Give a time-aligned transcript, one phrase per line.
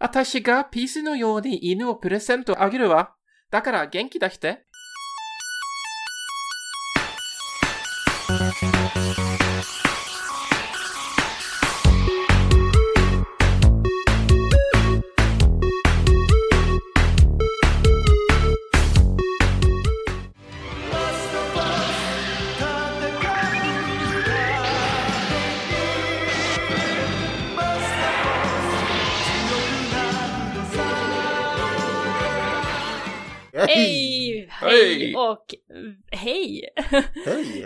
[0.00, 3.14] 私がピースのように犬をプレゼントあげるわ。
[3.50, 4.64] だから元気出して。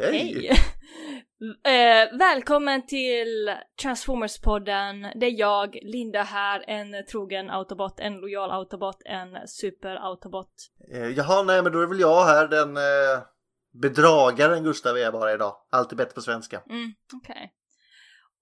[0.03, 0.51] Hej, hej!
[1.65, 5.13] Eh, välkommen till Transformers-podden.
[5.21, 10.49] Det är jag, Linda här, en trogen autobot, en lojal autobot, en super-autobot.
[10.95, 12.83] Eh, Jaha, nej men då är väl jag här den eh,
[13.83, 15.57] bedragaren Gustav är bara idag.
[15.71, 16.63] Alltid bättre på svenska.
[16.71, 17.53] Mm, okej.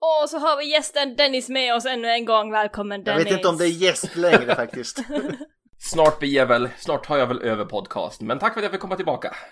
[0.00, 2.52] Och så har vi gästen Dennis med oss ännu en gång.
[2.52, 3.26] Välkommen Jag Dennis!
[3.26, 4.98] vet inte om det är gäst längre faktiskt.
[5.78, 8.72] Snart blir jag väl, snart tar jag väl över podcasten, men tack för att jag
[8.72, 9.36] fick komma tillbaka.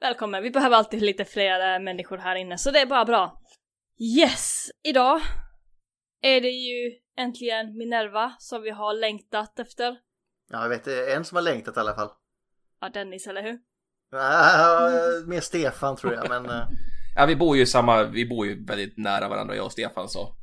[0.00, 3.40] Välkommen, vi behöver alltid lite fler eh, människor här inne, så det är bara bra.
[4.18, 4.70] Yes!
[4.82, 5.20] Idag
[6.22, 9.96] är det ju äntligen Minerva som vi har längtat efter.
[10.50, 12.10] Ja, jag vet det är en som har längtat i alla fall.
[12.80, 13.52] Ja, Dennis, eller hur?
[13.52, 16.66] Uh, mer Stefan tror jag, men eh,
[17.16, 20.36] Ja, vi bor ju samma, vi bor ju väldigt nära varandra jag och Stefan så.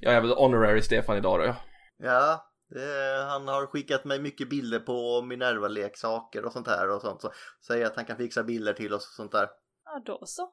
[0.00, 1.56] Jag är väl honorary Stefan idag då ja.
[2.02, 2.47] ja.
[2.68, 7.22] Det, han har skickat mig mycket bilder på Minerva-leksaker och sånt här och sånt.
[7.22, 7.32] Så
[7.66, 9.48] säger att han kan fixa bilder till oss och sånt där.
[9.84, 10.52] Ja, då så.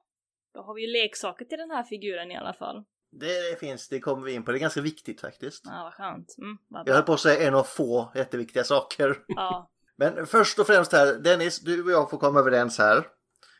[0.54, 2.84] Då har vi ju leksaker till den här figuren i alla fall.
[3.12, 4.52] Det, det finns, det kommer vi in på.
[4.52, 5.64] Det är ganska viktigt faktiskt.
[5.66, 6.36] Ja, vad skönt.
[6.38, 9.18] Mm, vad Jag höll på att säga en av få jätteviktiga saker.
[9.28, 9.72] Ja.
[9.98, 13.08] Men först och främst här, Dennis, du och jag får komma överens här.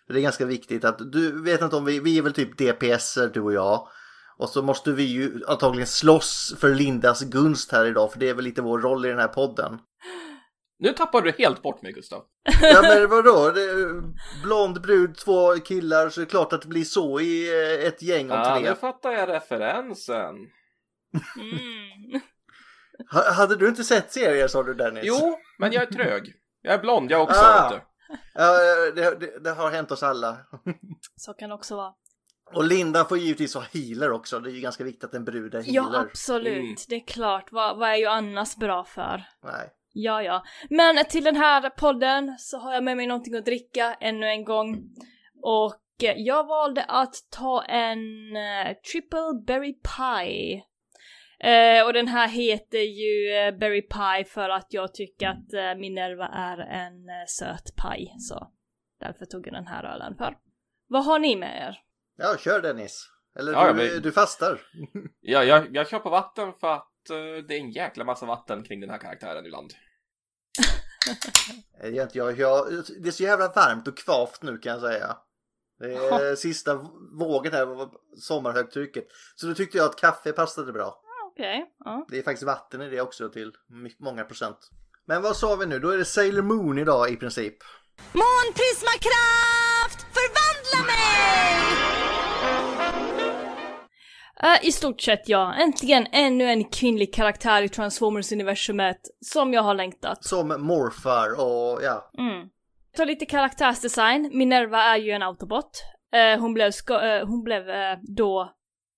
[0.08, 3.28] Det är ganska viktigt att du vet inte om vi, vi är väl typ DPSer
[3.34, 3.88] du och jag.
[4.38, 8.34] Och så måste vi ju antagligen slåss för Lindas gunst här idag, för det är
[8.34, 9.80] väl lite vår roll i den här podden.
[10.80, 12.24] Nu tappar du helt bort mig Gustav.
[12.62, 14.02] Ja men vadå, är
[14.44, 17.48] blond brud, två killar, så är det klart att det blir så i
[17.82, 18.70] eh, ett gäng om Ja, tre.
[18.70, 20.36] nu fattar jag referensen.
[21.40, 22.22] Mm.
[23.12, 25.04] Ha, hade du inte sett serier sa du Dennis?
[25.06, 26.34] Jo, men jag är trög.
[26.62, 27.70] Jag är blond jag också Ah.
[27.70, 27.86] vet du.
[28.34, 28.58] Ja,
[28.96, 30.38] det, det, det har hänt oss alla.
[31.16, 31.94] Så kan det också vara.
[32.54, 35.56] Och Linda får givetvis vara healer också, det är ju ganska viktigt att en brud
[35.56, 35.94] är healer.
[35.94, 36.58] Ja, absolut.
[36.58, 36.76] Mm.
[36.90, 37.52] Det är klart.
[37.52, 39.24] Vad, vad är ju annars bra för?
[39.44, 39.70] Nej.
[39.98, 40.44] Ja, ja.
[40.70, 44.44] Men till den här podden så har jag med mig någonting att dricka ännu en
[44.46, 44.84] gång.
[45.42, 50.64] Och eh, jag valde att ta en eh, triple berry pie.
[51.40, 56.28] Eh, och den här heter ju eh, berry pie för att jag tycker att Minerva
[56.28, 58.16] är en söt paj.
[58.20, 58.52] Så
[59.00, 60.38] därför tog jag den här ölen för.
[60.88, 61.85] Vad har ni med er?
[62.18, 63.10] Ja, kör Dennis.
[63.40, 64.62] Eller Ja, du, men- du fastar.
[65.22, 68.64] Ja, jag, jag kör på vatten för att eh, det är en jäkla massa vatten
[68.64, 69.72] kring den här karaktären ibland.
[71.82, 72.68] Nej, Det är, inte jag, jag,
[73.02, 75.18] det är så jävla varmt och kvavt nu kan jag säga.
[75.80, 76.76] Det är sista
[77.20, 77.90] vågen här
[78.20, 79.08] sommarhögtrycket.
[79.36, 81.02] Så då tyckte jag att kaffe passade bra.
[81.32, 82.06] Okej, ja.
[82.10, 83.52] Det är faktiskt vatten i det också till
[84.00, 84.58] många procent.
[85.08, 85.80] Men vad sa vi nu?
[85.80, 87.56] Då är det Sailor Moon idag i princip.
[88.14, 89.75] Månprismakraft,
[90.72, 91.06] förvandla mig!
[94.44, 95.54] Eh, I stort sett ja.
[95.54, 100.24] Äntligen ännu en kvinnlig karaktär i Transformers-universumet som jag har längtat.
[100.26, 102.12] Som morfar och ja.
[102.18, 102.50] Mm.
[102.98, 104.30] Ta lite karaktärsdesign.
[104.34, 105.84] Minerva är ju en autobot.
[106.14, 107.64] Eh, hon blev, ska- eh, hon blev
[108.18, 108.52] då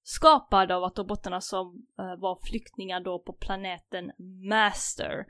[0.03, 4.11] skapad av autobotarna som var flyktingar då på planeten
[4.49, 5.25] Master.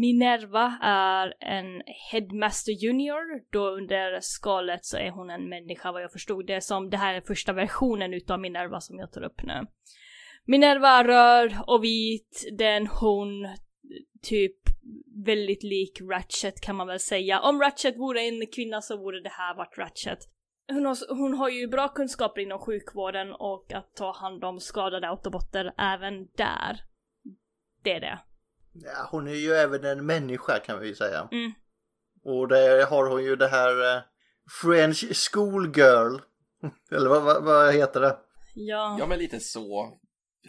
[0.00, 6.12] Minerva är en Headmaster Junior, då under skalet så är hon en människa vad jag
[6.12, 6.90] förstod det som.
[6.90, 9.66] Det här är första versionen utav Minerva som jag tar upp nu.
[10.44, 13.48] Minerva är röd och vit, den hon
[14.22, 14.56] typ
[15.24, 17.40] väldigt lik Ratchet kan man väl säga.
[17.40, 20.18] Om Ratchet vore en kvinna så vore det här varit Ratchet.
[20.68, 25.08] Hon har, hon har ju bra kunskaper inom sjukvården och att ta hand om skadade
[25.08, 26.80] autobotter även där.
[27.82, 28.18] Det är det
[28.84, 29.08] ja.
[29.10, 31.28] Hon är ju även en människa kan vi ju säga.
[31.32, 31.52] Mm.
[32.24, 34.02] Och där har hon ju det här eh,
[34.62, 36.20] French schoolgirl.
[36.90, 38.18] Eller vad, vad, vad heter det?
[38.54, 38.96] Ja.
[38.98, 39.98] Ja, men lite så.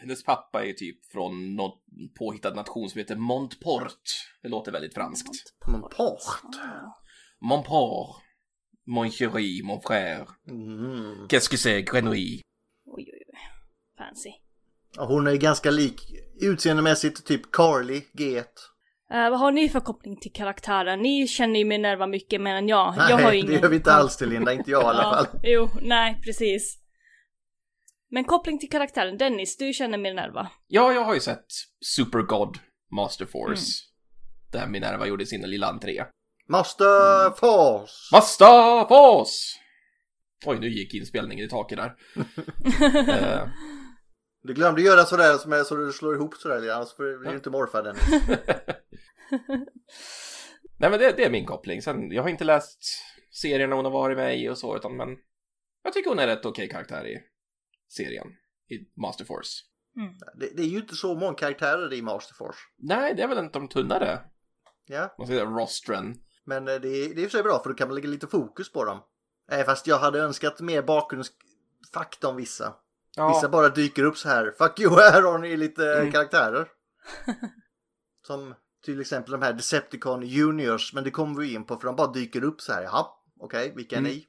[0.01, 1.71] Hennes pappa är typ från någon
[2.19, 4.01] påhittad nation som heter Montport.
[4.41, 5.27] Det låter väldigt franskt.
[5.67, 6.21] Montport.
[7.41, 8.23] Montport.
[8.85, 10.27] Mon chéri, mon frère.
[10.47, 11.27] Mm.
[11.27, 12.41] Qu'est-ce que c'est, grenouille?
[12.85, 13.39] Oj, oj, oj.
[13.97, 14.46] Fancy.
[14.95, 16.01] Ja, Hon är ganska lik
[16.41, 18.43] utseendemässigt typ Carly G1.
[19.13, 20.99] Eh, vad har ni för koppling till karaktären?
[21.01, 22.93] Ni känner ju Minerva mycket mer än jag.
[22.97, 24.85] Nej, jag har ju ingen det gör vi inte alls till Linda, inte jag i
[24.85, 25.39] alla Ja, fall.
[25.43, 26.77] Jo, nej, precis.
[28.11, 30.49] Men koppling till karaktären, Dennis, du känner Minerva.
[30.67, 31.45] Ja, jag har ju sett
[31.85, 32.57] Super God
[32.91, 33.71] Master Force.
[34.51, 36.03] Där Minerva gjorde sin lilla entré.
[36.49, 38.15] Master Force!
[38.15, 39.57] Master Force!
[40.45, 41.93] Oj, nu gick inspelningen i taket där.
[43.09, 43.47] Eh,
[44.41, 47.49] Du glömde göra sådär som är så du slår ihop sådär annars blir du inte
[47.49, 47.95] morfad än.
[50.79, 51.81] Nej men det, det är min koppling.
[51.81, 52.79] Sen, jag har inte läst
[53.31, 55.09] serierna hon har varit med i och så, utan men
[55.83, 57.17] jag tycker hon är rätt okej karaktär i
[57.89, 58.27] serien.
[58.69, 59.63] I Master Force.
[60.35, 62.59] Det, det är ju inte så många karaktärer i Master Force.
[62.77, 64.19] Nej, det är väl inte de tunnare.
[64.85, 66.15] Ja, Man säger rostren.
[66.45, 67.95] men eh, det är, det är i och för sig bra för då kan man
[67.95, 68.99] lägga lite fokus på dem.
[69.49, 72.75] Nej, fast jag hade önskat mer bakgrundsfakta om vissa.
[73.17, 74.53] Vissa bara dyker upp så här.
[74.57, 76.11] Fuck you, här har ni lite Mm.
[76.11, 76.67] karaktärer.
[78.27, 78.55] Som
[78.85, 82.11] till exempel de här Decepticon Juniors, men det kommer vi in på för de bara
[82.11, 82.81] dyker upp så här.
[82.83, 83.05] Jaha,
[83.39, 84.11] okej, vilka är Mm.
[84.11, 84.25] ni?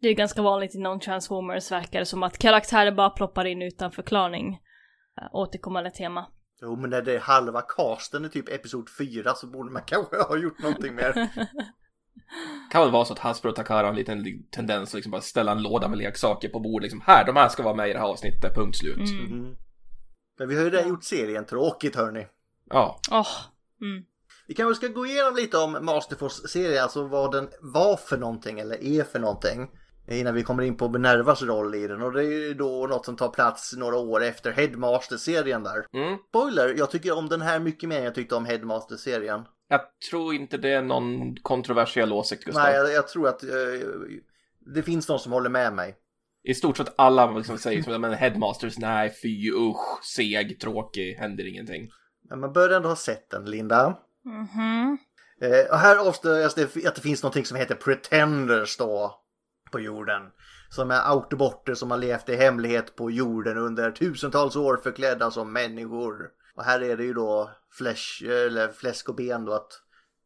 [0.00, 3.92] Det är ganska vanligt inom Transformers verkar det som att karaktärer bara ploppar in utan
[3.92, 4.54] förklaring.
[5.22, 6.26] Äh, återkommande tema.
[6.62, 10.16] Jo, men när det är halva casten i typ episod 4 så borde man kanske
[10.22, 11.28] ha gjort någonting mer.
[12.70, 15.20] Kan väl vara så att Hasbro och Takara har en liten tendens att liksom bara
[15.20, 16.82] ställa en låda med leksaker på bordet.
[16.82, 18.96] Liksom, här, de här ska vara med i det här avsnittet, punkt slut.
[18.96, 19.24] Mm.
[19.24, 19.56] Mhm.
[20.38, 22.26] Men vi har ju redan gjort serien tråkigt hörni.
[22.70, 23.28] Ja, Åh.
[23.80, 24.04] Mm.
[24.48, 28.84] Vi kanske ska gå igenom lite om Masterforce-serien, alltså vad den var för någonting eller
[28.84, 29.70] är för någonting.
[30.10, 33.04] Innan vi kommer in på Minervas roll i den och det är ju då något
[33.04, 35.86] som tar plats några år efter Headmaster-serien där.
[35.92, 36.18] mm.
[36.28, 39.44] Spoiler, jag tycker om den här mycket mer än jag tyckte om Headmaster-serien.
[39.68, 39.80] Jag
[40.10, 42.64] tror inte det är någon kontroversiell åsikt, Gustav.
[42.64, 43.48] Nej, jag, jag tror att eh,
[44.74, 45.96] det finns någon som håller med mig.
[46.44, 51.48] I stort sett alla liksom säger som men Headmasters, nej fy usch, seg, tråkig, händer
[51.48, 51.90] ingenting.
[52.28, 53.98] Men man bör ändå ha sett den, Linda.
[54.24, 54.98] Mhm.
[55.40, 59.20] Eh, och här avslöjas det att det finns någonting som heter Pretenders då
[59.72, 60.22] på jorden.
[60.70, 65.52] Som är autobotter som har levt i hemlighet på jorden under tusentals år förklädda som
[65.52, 66.30] människor.
[66.56, 69.82] Och här är det ju då fläsch, eller fläsk och ben då att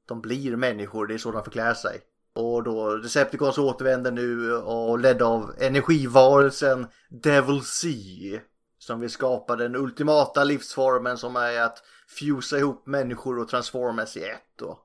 [0.07, 2.01] de blir människor, det är så de förklär sig.
[2.35, 8.41] Och då Decepticons återvänder nu och ledda av energivarelsen Devil Sea.
[8.79, 11.83] Som vill skapa den ultimata livsformen som är att
[12.19, 14.79] fusa ihop människor och transformas i ett då.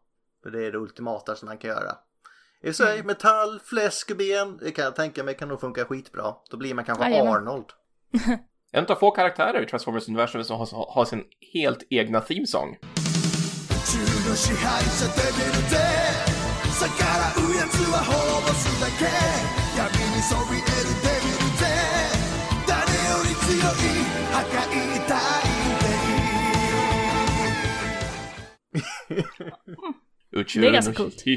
[0.43, 1.95] För det är det ultimata som man kan göra.
[2.61, 6.35] I sig, metall, fläsk och ben, det kan jag tänka mig kan nog funka skitbra.
[6.49, 7.33] Då blir man kanske Jajamän.
[7.33, 7.65] Arnold.
[8.75, 11.23] En av få karaktärer i Transformers-universum som har, har sin
[11.53, 12.77] helt egna themesång.
[30.35, 31.23] Det är ganska coolt.
[31.25, 31.33] Den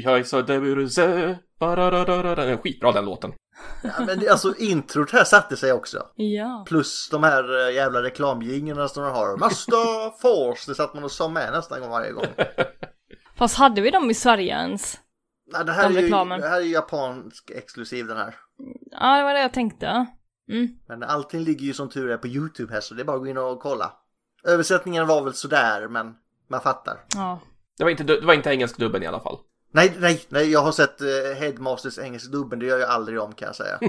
[2.49, 3.33] är skitbra den låten.
[3.83, 6.05] Ja, men det, alltså introt här satte sig också.
[6.15, 6.65] Ja.
[6.67, 9.37] Plus de här eh, jävla reklamjinglarna som de har.
[9.37, 12.25] 'Master Force, det satt man och sa med nästan varje gång.
[13.37, 14.99] Fast hade vi dem i Sverige ens?
[15.51, 16.37] Nej, det här, de är reklamen.
[16.37, 18.35] ju, det här är ju japansk exklusiv den här.
[18.91, 20.05] Ja, det var det jag tänkte.
[20.51, 20.67] Mm.
[20.87, 23.23] Men allting ligger ju som tur är på YouTube här så det är bara att
[23.23, 23.91] gå in och kolla.
[24.43, 26.13] Översättningen var väl sådär, men
[26.47, 26.97] man fattar.
[27.15, 27.39] Ja,
[27.79, 29.37] det var inte, det var inte engelsk dubben i alla fall.
[29.73, 33.33] Nej, nej, nej, jag har sett uh, Headmasters engelska dubben, det gör jag aldrig om
[33.33, 33.79] kan jag säga.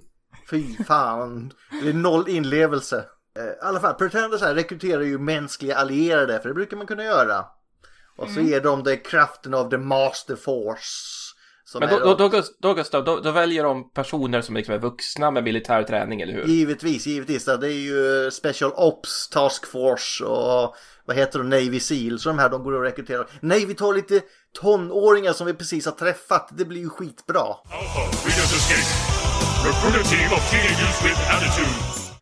[0.50, 1.52] Fy fan,
[1.82, 3.04] det är noll inlevelse.
[3.38, 7.04] Eh, I alla fall, Pretenders här rekryterar ju mänskliga allierade, för det brukar man kunna
[7.04, 7.44] göra.
[8.16, 11.30] Och så ger de det kraften av the master force.
[11.80, 15.30] Men då, då, då, då Gustav, då, då väljer de personer som liksom är vuxna
[15.30, 16.44] med militär träning, eller hur?
[16.44, 17.44] Givetvis, givetvis.
[17.44, 20.74] Det är ju Special Ops Task Force och
[21.10, 22.18] vad heter de, Navy Seal.
[22.18, 23.26] Så de här de går och rekryterar.
[23.40, 24.22] Nej, vi tar lite
[24.60, 26.48] tonåringar som vi precis har träffat.
[26.52, 27.46] Det blir ju skitbra.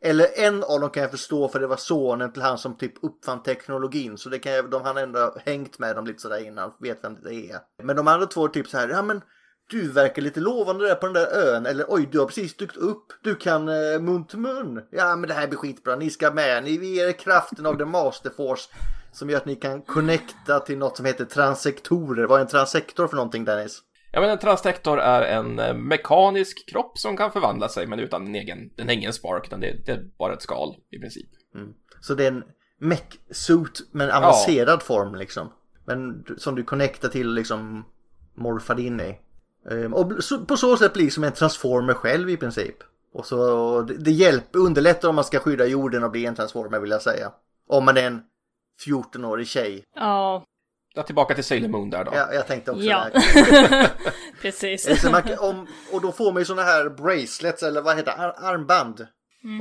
[0.00, 2.94] Eller en av dem kan jag förstå för det var sonen till han som typ
[3.02, 4.18] uppfann teknologin.
[4.18, 7.04] Så det kan jag, de, han har ändå hängt med dem lite sådär innan, vet
[7.04, 7.58] vem det är.
[7.82, 9.22] Men de andra två är typ så här, ja men
[9.70, 11.66] du verkar lite lovande där på den där ön.
[11.66, 13.06] Eller oj, du har precis dykt upp.
[13.22, 14.82] Du kan eh, mun till mun.
[14.90, 16.64] Ja men det här blir skitbra, ni ska med.
[16.64, 18.70] Ni ger er kraften av the master force.
[19.12, 22.26] Som gör att ni kan connecta till något som heter transektorer.
[22.26, 23.82] Vad är en transektor för någonting Dennis?
[24.12, 28.26] Ja, men en transtektor är en eh, mekanisk kropp som kan förvandla sig, men utan
[28.26, 31.28] en egen, den ingen spark, utan det, det är bara ett skal i princip.
[32.00, 32.44] Så det är en
[32.80, 35.52] mech-suit med en avancerad form liksom.
[35.86, 37.84] Men som du connectar till liksom
[38.34, 39.18] morfar in i.
[39.70, 40.12] Ehm, Och
[40.48, 42.76] på så sätt blir som en transformer själv i princip.
[43.14, 46.90] Och så det, hjälper, underlättar om man ska skydda jorden och bli en transformer vill
[46.90, 47.32] jag säga.
[47.68, 48.20] Om man är en
[48.86, 49.84] 14-årig tjej.
[49.94, 50.44] Ja.
[50.94, 52.10] Ja, tillbaka till Sailor Moon där då.
[52.14, 53.06] Ja, jag tänkte också Ja.
[53.12, 53.90] det.
[54.42, 55.04] Precis.
[55.38, 58.22] Om, och då får man ju såna här bracelets eller vad heter det?
[58.22, 59.06] Ar armband.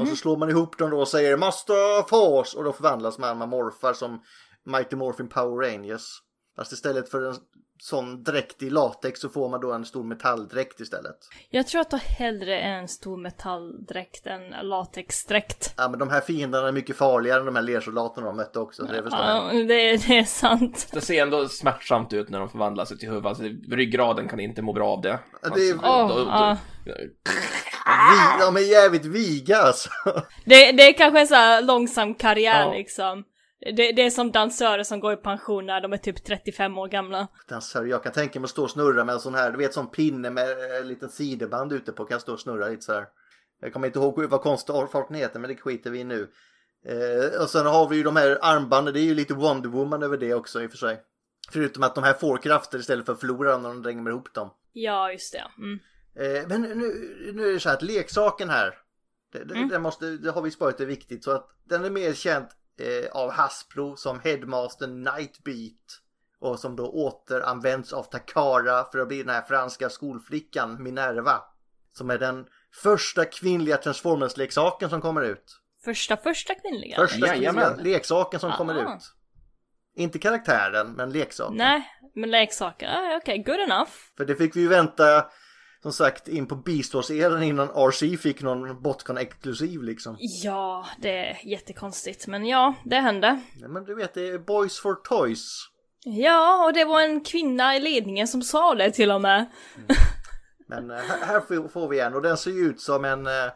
[0.01, 3.37] Och så slår man ihop dem då och säger Master Force och då förvandlas man,
[3.37, 4.21] man morfar som
[4.65, 6.03] Mighty Morphin Power Rangers.
[6.57, 7.35] Fast istället för en
[7.79, 11.15] sån dräkt i latex så får man då en stor metalldräkt istället.
[11.49, 15.73] Jag tror att jag hellre är en stor metalldräkt än latexdräkt.
[15.77, 18.85] Ja men de här fienderna är mycket farligare än de här lersoldaterna de mötte också.
[18.87, 19.55] Så det förstår jag.
[19.55, 20.87] Ja, det, det är sant.
[20.93, 23.25] Det ser ändå smärtsamt ut när de förvandlar sig till huvud.
[23.25, 25.19] Alltså, ryggraden kan inte må bra av det.
[25.43, 26.57] Ja, det är- Alltså, Åh, då- då- ja.
[27.85, 29.89] Vi, de är jävligt viga alltså.
[30.45, 32.73] Det, det är kanske en sån här långsam karriär Ja.
[32.73, 33.23] liksom.
[33.59, 36.87] Det, det är som dansörer som går i pension när de är typ 35 år
[36.87, 37.27] gamla.
[37.49, 39.73] Dansare, jag kan tänka mig att stå och snurra med en sån här, du vet
[39.73, 40.49] sån pinne med
[40.81, 42.05] en liten sideband ute på.
[42.05, 43.05] Kan jag stå och snurra lite så här.
[43.59, 46.31] Jag kommer inte ihåg vad konstfarten heter men det skiter vi i nu.
[46.85, 50.03] Eh, och sen har vi ju de här armbanden, det är ju lite Wonder Woman
[50.03, 51.01] över det också i och för sig.
[51.51, 54.49] Förutom att de här får krafter istället för att förlora när de dränger ihop dem.
[54.73, 55.43] Ja, just det.
[55.57, 55.79] Mm.
[56.15, 58.73] Eh, men nu, nu är det så här att leksaken här,
[59.31, 59.69] det, Mm.
[59.69, 62.45] det, måste, det har vi sparat det är viktigt så att den är mer känd
[62.79, 66.01] eh, av Hasbro som Headmaster Nightbeat
[66.39, 71.41] och som då återanvänds av Takara för att bli den här franska skolflickan Minerva
[71.97, 72.45] som är den
[72.83, 75.59] första kvinnliga Transformers-leksaken som kommer ut.
[75.83, 76.95] Första, första kvinnliga?
[76.95, 78.95] Första kvinnliga leksaken som kommer Aha.
[78.95, 79.03] ut.
[79.95, 81.57] Inte karaktären, men leksaken.
[81.57, 81.83] Nej,
[82.15, 83.91] men leksaker, ah, okej, good enough.
[84.17, 85.25] För det fick vi ju vänta
[85.81, 90.15] som sagt in på Beastars-eran innan RC fick någon Botcon-exklusiv liksom.
[90.19, 93.41] Ja, det är jättekonstigt, men ja, det hände.
[93.61, 95.59] Ja, men du vet, det är Boys for Toys.
[96.05, 99.45] Ja, och det var en kvinna i ledningen som sa det till och med.
[100.67, 103.27] Men eh, här, här får- får vi en och den ser ju ut som en
[103.27, 103.51] eh,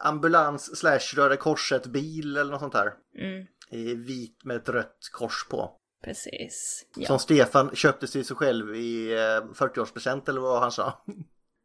[0.00, 2.92] ambulans slash Röda Korset bil eller något sånt där.
[3.18, 5.72] Mm, I vit med ett rött kors på.
[6.04, 6.86] Precis.
[6.96, 7.06] Ja.
[7.06, 9.18] Som Stefan köpte till sig själv i eh,
[9.54, 11.04] 40-årspresent eller vad han sa.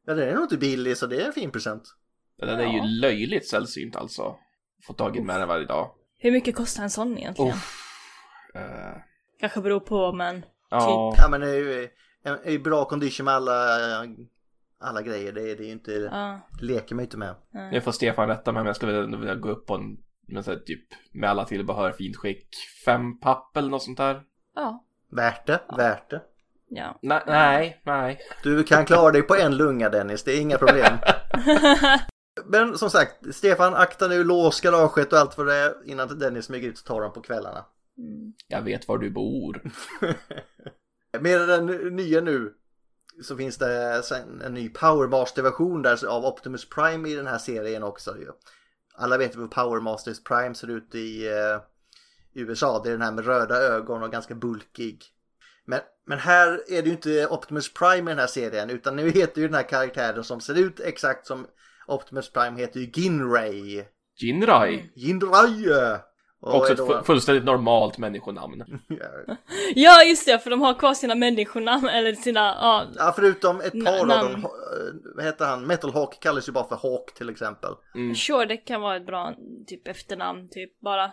[0.05, 1.83] Ja, den är nog inte billig så det är en fin present.
[2.39, 2.83] Den är ju Ja.
[3.01, 4.35] löjligt sällsynt alltså.
[4.87, 5.91] Få tag i med den varje dag.
[6.17, 7.57] Hur mycket kostar en sån egentligen?
[8.55, 8.97] Eh,
[9.39, 10.45] Kanske beror på, men...
[10.69, 11.89] ja, Ja men det är ju
[12.23, 13.77] en, är ju bra condition med alla,
[14.79, 15.31] alla grejer.
[15.31, 16.39] Det är, det är ju inte, Ja.
[16.59, 17.35] det leker man ju inte med.
[17.71, 19.97] nu får Stefan rätta mig men jag skulle vilja gå upp på en,
[20.27, 22.47] med så här, typ, med alla tillbehör, fint skick,
[22.85, 24.21] fem papp eller något sånt där.
[24.55, 24.85] Ja.
[25.11, 26.21] Värt det, värt det.
[26.69, 26.99] Ja.
[27.01, 28.19] Nej, nej, nej.
[28.43, 30.93] Du kan klara dig på en lunga Dennis, det är inga problem.
[32.45, 36.45] Men som sagt, Stefan akta nu, lås garaget och allt vad det är innan Dennis
[36.45, 37.65] smyger ut och tar dem på kvällarna.
[38.47, 39.61] Jag vet var du bor.
[41.19, 41.65] Med den
[41.95, 42.53] nya nu
[43.23, 44.01] så finns det
[44.45, 48.17] en ny Powermaster-version av Optimus Prime i den här serien också.
[48.17, 48.31] ju.
[48.97, 51.61] Alla vet ju hur Powermasters Prime ser ut i eh,
[52.33, 52.81] USA.
[52.83, 55.03] Det är den här med röda ögon och ganska bulkig.
[55.65, 59.09] Men, men här är det ju inte Optimus Prime i den här serien utan nu
[59.09, 61.47] heter ju den här karaktären som ser ut exakt som
[61.87, 63.83] Optimus Prime heter ju Ginray.
[64.17, 64.91] Jinrai.
[64.95, 65.65] Ginray!
[66.45, 68.63] Och Också ett fullständigt normalt människonamn.
[69.75, 73.85] ja, just det, för de har kvar sina människonamn, eller sina, ja, Ja, förutom ett
[73.85, 74.35] par av dem.
[74.35, 74.51] eh,
[75.15, 75.67] Vad heter han?
[75.67, 77.71] Metal Hawk kallas ju bara för Hawk till exempel.
[78.15, 79.33] sure, det kan vara ett bra
[79.67, 81.11] typ efternamn, typ bara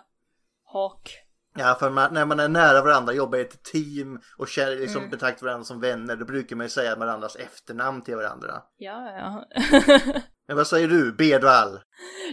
[0.72, 1.18] Hawk.
[1.58, 5.10] Ja, för man, när man är nära varandra, jobbar i ett team och känner, liksom,
[5.10, 8.62] betraktar varandra som vänner, då brukar man ju säga varandras efternamn till varandra.
[8.76, 9.44] Ja, ja.
[10.48, 11.80] Men vad säger du, Bedvall?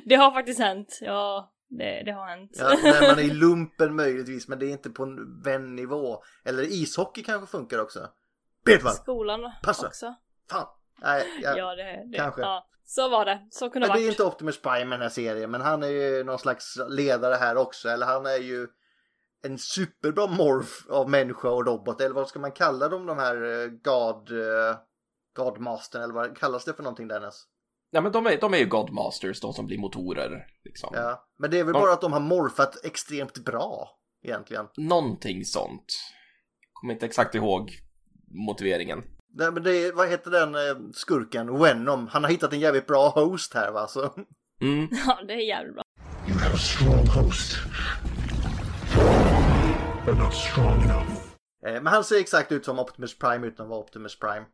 [0.05, 2.51] det har faktiskt hänt, ja, det, det har hänt.
[2.53, 6.23] Ja, när man är i lumpen möjligtvis, men det är inte på en vännivå.
[6.45, 8.07] Eller ishockey kanske funkar också.
[8.65, 8.93] Bedvall!
[8.93, 9.87] Skolan Passa.
[9.87, 10.15] också.
[10.49, 10.67] Fan!
[11.01, 11.57] Nej, ja.
[11.57, 12.41] Ja, det, det kanske.
[12.41, 12.65] Ja.
[12.85, 15.51] Så var det, så kunde det det är inte Optimus Prime i den här serien,
[15.51, 17.89] men han är ju någon slags ledare här också.
[17.89, 18.67] Eller han är ju
[19.43, 22.01] en superbra morf av människa och robot.
[22.01, 24.31] Eller vad ska man kalla dem, de här eh, God...
[24.31, 24.75] Uh,
[25.33, 27.47] Godmastern, eller vad kallas det för någonting Dennis?
[27.91, 30.45] Ja men de är, de är ju Godmasters, de som blir motorer.
[30.65, 30.89] Liksom.
[30.93, 31.79] Ja, men det är väl Ja.
[31.81, 33.89] bara att de har morfat extremt bra
[34.23, 34.65] egentligen.
[34.77, 35.85] Någonting sånt.
[36.73, 37.71] Kommer inte exakt ihåg
[38.47, 39.03] motiveringen.
[39.33, 40.61] Nej, men det är, vad heter den eh,
[40.93, 41.59] skurken?
[41.59, 42.07] Venom.
[42.07, 43.87] Han har hittat en jävligt bra host här va?
[43.87, 44.13] Så.
[44.61, 44.87] Mm.
[45.07, 45.83] Ja, det är jävligt bra.
[46.27, 47.57] You have a strong host.
[50.05, 51.11] But not strong enough.
[51.65, 54.45] Eh, Men han ser exakt ut som Optimus Prime utan att vara Optimus Prime.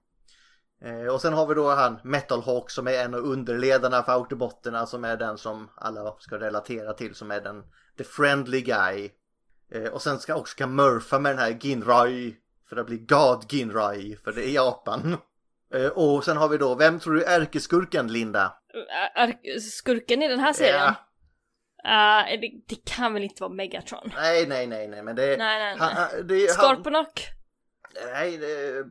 [0.83, 4.11] Eh, Och sen har vi då han Metal Hawk som är en av underledarna för
[4.11, 7.63] Autobotterna som är den som alla ska relatera till som är den
[7.97, 9.09] the friendly guy.
[9.71, 12.35] Eh, Och sen ska också ska Murpha med den här Ginrai
[12.69, 15.17] för att bli God Ginrai för det är Japan.
[15.73, 18.53] Eh, Och sen har vi då, vem tror du är ärkeskurken Linda?
[19.15, 20.93] Är skurken i den här serien?
[21.83, 22.25] Ja.
[22.25, 24.11] Uh, det, det kan väl inte vara Megatron?
[24.15, 25.37] Nej, nej, nej, nej, men det är...
[25.37, 26.07] Nej, nej, han- nej.
[26.17, 27.21] han- det är han- Scorponok?
[28.13, 28.85] Nej, det,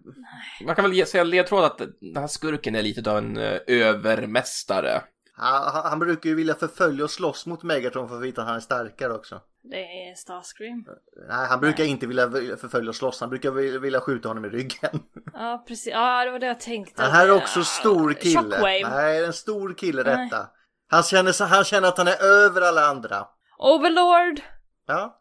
[0.67, 5.03] Man kan väl säga ledtråd att den här skurken är lite av en eh, övermästare.
[5.37, 8.47] Han, han- han brukar ju vilja förfölja och slåss mot Megatron för att veta att
[8.49, 9.41] han är starkare också.
[9.63, 10.85] Det är Starscream.
[11.29, 13.21] Nej, han brukar inte vilja förfölja och slåss.
[13.21, 14.91] Han brukar vilja- skjuta honom i ryggen.
[15.33, 15.93] Ja, precis.
[15.93, 17.03] Ja, det var det jag tänkte.
[17.03, 18.41] Den här är också stor kille.
[18.41, 18.89] Shockwave.
[18.91, 20.25] Nej, en stor kille Nej.
[20.31, 20.47] detta.
[20.89, 23.27] Han känner, han känner att han är över alla andra.
[23.59, 24.41] Overlord!
[24.87, 25.21] Ja,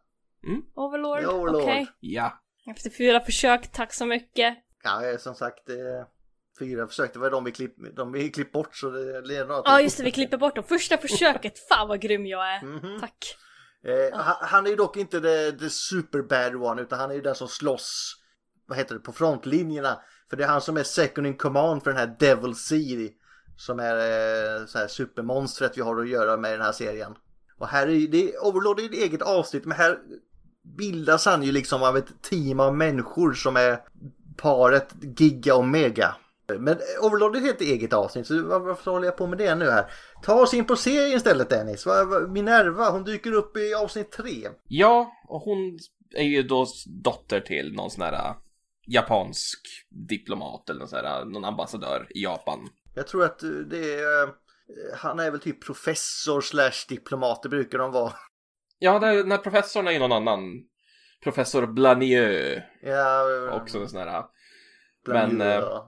[0.76, 1.62] Overlord, Ja, Overlord.
[1.62, 1.88] okej.
[2.00, 2.40] Ja.
[2.66, 4.58] Efter fyra försök, tack så mycket.
[4.84, 5.70] ja som sagt.
[5.70, 5.76] Eh,
[6.60, 9.64] fyra försök, det var de vi klipp, de vi klipp bort så det leder något.
[9.66, 10.64] Ja, just det, vi klipper bort dem.
[10.64, 12.62] Första försöket, fan vad grym jag är.
[12.62, 13.00] Mhm.
[13.00, 13.38] Tack.
[13.86, 17.16] Eh, han, han är ju dock inte the, the super bad one utan han är
[17.16, 18.16] ju den som slåss
[18.66, 20.02] vad heter det, på frontlinjerna.
[20.30, 23.10] För det är han som är second in command för den här Devil Sea
[23.58, 27.16] som är eh, så här supermonstret vi har att göra med i den här serien.
[27.58, 30.00] Och här är det, Overlord är ju ett eget avsnitt men här
[30.78, 33.80] bildas han ju liksom av ett team av människor som är
[34.38, 36.16] paret Giga och Mega.
[36.60, 39.56] Men Overlord är ett helt eget avsnitt så var- varför håller jag på med det
[39.56, 39.86] nu här?
[40.24, 41.86] Ta oss in på serien istället Dennis.
[42.30, 44.50] Minerva, hon dyker upp i avsnitt tre.
[44.68, 45.80] Ja, och hon
[46.16, 46.66] är ju då
[47.04, 48.36] dotter till någon sån här äh,
[48.88, 49.60] japansk
[50.10, 52.60] diplomat eller någon, sån här, äh, någon ambassadör i Japan.
[52.96, 54.30] Jag tror att eh, det är...
[54.98, 58.14] Han är väl typ professor slash diplomat, det brukar de vara.
[58.80, 60.64] Ja, den här professorn är någon annan.
[61.24, 62.64] Professor Blanieux.
[62.82, 64.24] Ja, Också en sån här.
[65.06, 65.84] bland men, eh,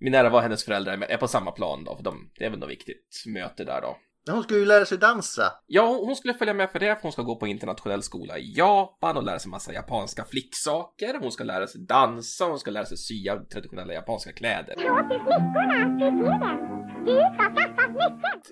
[0.00, 2.70] Minerva och hennes föräldrar är på samma plan då, för de, det är väl något
[2.70, 3.96] viktigt möte där då.
[4.30, 5.52] Hon ska ju lära sig dansa.
[5.66, 8.52] Ja, hon skulle följa med för det, för hon ska gå på internationell skola i
[8.56, 11.18] Japan och lära sig massa japanska flicksaker.
[11.20, 14.74] Hon ska lära sig dansa, hon ska lära sig sy traditionella japanska kläder.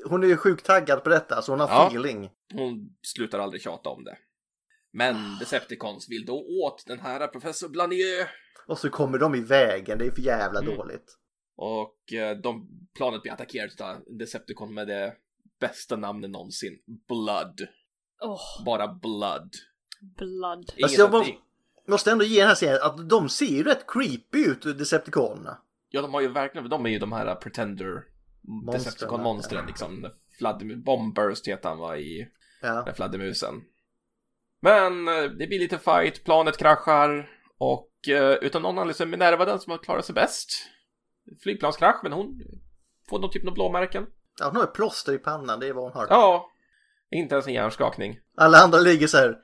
[0.08, 1.86] Hon är ju sjukt taggad på detta, så hon har Ja.
[1.86, 2.30] feeling.
[2.54, 4.16] Hon slutar aldrig tjata om det.
[4.92, 8.28] Men Decepticons vill då åt den här professor Blanieux.
[8.66, 10.76] Och så kommer de i vägen, det är för jävla Mm.
[10.76, 11.14] dåligt.
[11.56, 15.12] Och eh, de, planet blir attackerat av Decepticon med det
[15.68, 16.78] bästa namnet någonsin.
[17.08, 17.66] Blood.
[18.22, 19.50] Åh, Bara Blood.
[20.18, 20.64] blood.
[20.76, 21.26] Inget Alltså, jag
[21.88, 25.58] måste, ändå ge den här serien att de ser ju rätt creepy ut, Decepticonerna.
[25.88, 28.04] Ja, de har ju verkligen, de är ju de här Pretender
[28.72, 30.10] Decepticon-monstren liksom.
[30.38, 32.28] Fladdermus, Bombburst heter han va i
[32.62, 32.92] Ja.
[32.96, 33.54] fladdermusen.
[34.60, 39.06] Men eh, det blir lite fight, planet kraschar och eh, utan någon anledning så är
[39.06, 40.50] Minerva den som har klarat sig bäst.
[41.42, 42.40] Flygplanskrasch, men hon
[43.08, 44.06] får någon typ av blåmärken.
[44.40, 46.06] Ja, hon har ett plåster i pannan, det är vad hon har.
[46.10, 46.50] Ja,
[47.10, 48.18] inte ens en hjärnskakning.
[48.36, 49.38] Alla andra ligger så här.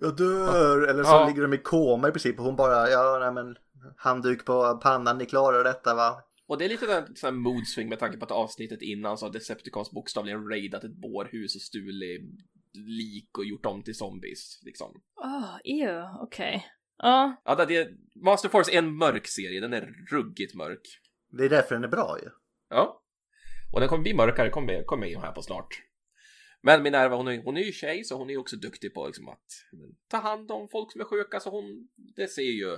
[0.00, 0.82] Jag dör!
[0.88, 1.26] Eller så Ja.
[1.28, 3.56] ligger de i koma i princip och hon bara, ja nej men
[3.96, 6.22] handduk på pannan, ni klarar detta va?
[6.46, 9.18] Och det är lite den sån här mood swing med tanke på att avsnittet innan
[9.18, 12.22] så har Decepticons bokstavligen raidat ett bårhus och stulit
[12.72, 15.00] lik och gjort dem till zombies liksom.
[15.16, 16.66] Åh, ew, okej.
[16.98, 17.88] Ja, Ja, det är,
[18.24, 20.80] Master Force är en mörk serie, den är ruggigt mörk.
[21.30, 22.28] Det är därför den är bra ju.
[22.70, 23.02] Ja.
[23.72, 25.82] Och den kommer bli mörkare, kommer kommer in här på snart.
[26.62, 29.28] Men Minerva, hon är, hon är ju tjej så hon är också duktig på liksom
[29.28, 29.44] att
[30.10, 32.70] ta hand om folk som är sjuka så hon, det ser ju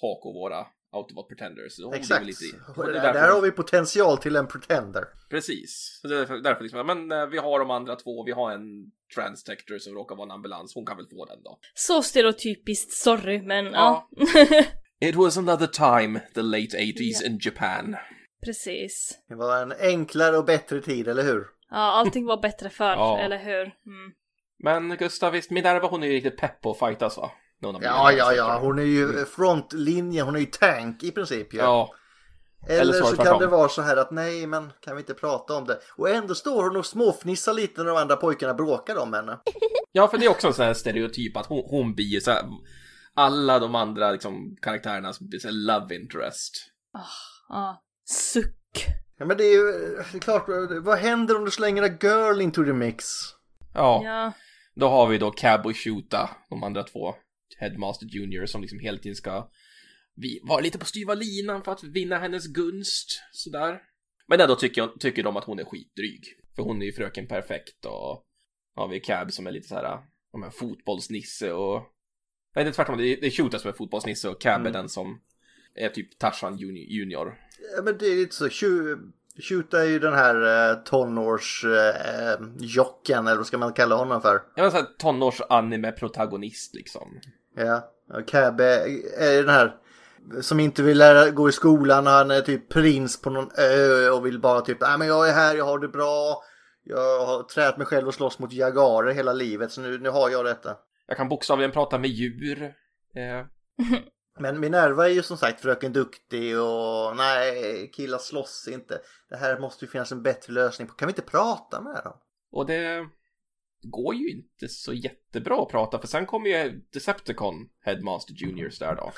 [0.00, 1.78] Hawk och våra Autobot Pretenders.
[1.84, 2.26] Hon Exakt.
[2.26, 2.44] Lite,
[2.76, 5.04] Och det är där, därför, där har vi potential till en pretender.
[5.30, 5.98] Precis.
[6.02, 8.52] Så det är därför, därför liksom, men eh, vi har de andra två, vi har
[8.52, 11.58] en Transtector som råkar vara en ambulans, hon kan väl få den då.
[11.74, 14.08] så stereotypiskt, sorry, men Ja.
[14.10, 14.64] ja.
[15.08, 17.26] It was another time, the late 80s Ja.
[17.26, 17.96] in Japan.
[18.44, 19.18] Precis.
[19.28, 21.46] Det var en enklare och bättre tid, eller hur?
[21.70, 23.18] Ja, allting var bättre förr, Ja.
[23.18, 23.60] eller hur?
[23.62, 24.12] Mm.
[24.58, 27.30] Men Gustav, visst, Minerva hon är ju riktigt pepp på att fightas va?
[27.60, 28.36] Ja, ja, Transtector.
[28.36, 31.58] ja, hon är ju frontlinjen, hon är ju tank i princip ju.
[31.58, 31.94] Ja,
[32.68, 34.96] Eller, eller så var så det kan det vara så här att nej, men kan
[34.96, 35.78] vi inte prata om det?
[35.96, 39.38] Och ändå står hon och småfnissar lite när de andra pojkarna bråkar om henne.
[39.92, 42.42] Ja, för det är också en sån här stereotyp att hon, hon blir så här,
[43.14, 46.54] alla de andra liksom, karaktärerna som blir så här love interest.
[47.48, 47.82] Ja.
[48.04, 48.86] Suck.
[49.18, 49.62] Ja, men det är ju
[50.12, 50.44] det är klart,
[50.82, 53.04] vad händer om du slänger en girl into the mix?
[53.74, 54.32] Ja, Ja.
[54.74, 57.14] då har vi då Cab och Shuta, de andra två
[57.58, 59.48] Headmaster Junior som liksom hela tiden ska
[60.42, 63.80] vara lite på styva linan för att vinna hennes gunst, sådär.
[64.26, 66.24] Men ändå tycker, jag- tycker de att hon är skitdryg.
[66.56, 68.24] För hon är ju fröken perfekt och
[68.74, 69.82] har vi Cab som är lite så här,
[70.32, 71.82] ja, men fotbollsnisse och...
[72.54, 75.20] Nej, det är tvärtom, det är, Shuta som är fotbollsnisse och Cab är den som
[75.74, 77.38] är typ Tarzan juni- junior.
[77.76, 83.46] Ja, men det är lite så, Shoot- är ju den här eh, tonårsjocken, eller vad
[83.46, 84.42] ska man kalla honom för?
[84.54, 87.20] Jag var såhär tonårs-anime-protagonist liksom.
[87.56, 88.80] Ja, och Cab är,
[89.18, 89.76] är den här
[90.40, 94.26] som inte vill lära, gå i skolan, han är typ prins på någon ö och
[94.26, 96.42] vill bara typ, nej men jag är här, jag har det bra,
[96.84, 100.30] jag har tränat mig själv och slåss mot jagarer hela livet så nu, nu har
[100.30, 100.76] jag detta.
[101.06, 102.62] Jag kan bokstavligen prata med djur.
[102.62, 102.70] Eh,
[104.38, 109.00] Men Minerva är ju som sagt fröken duktig och nej, killar slåss inte.
[109.28, 110.94] Det här måste ju finnas en bättre lösning på.
[110.94, 112.16] Kan vi inte prata med dem?
[112.52, 113.06] Och det
[113.82, 118.94] går ju inte så jättebra att prata för sen kommer ju Decepticon Headmaster Juniors där
[118.96, 119.12] då.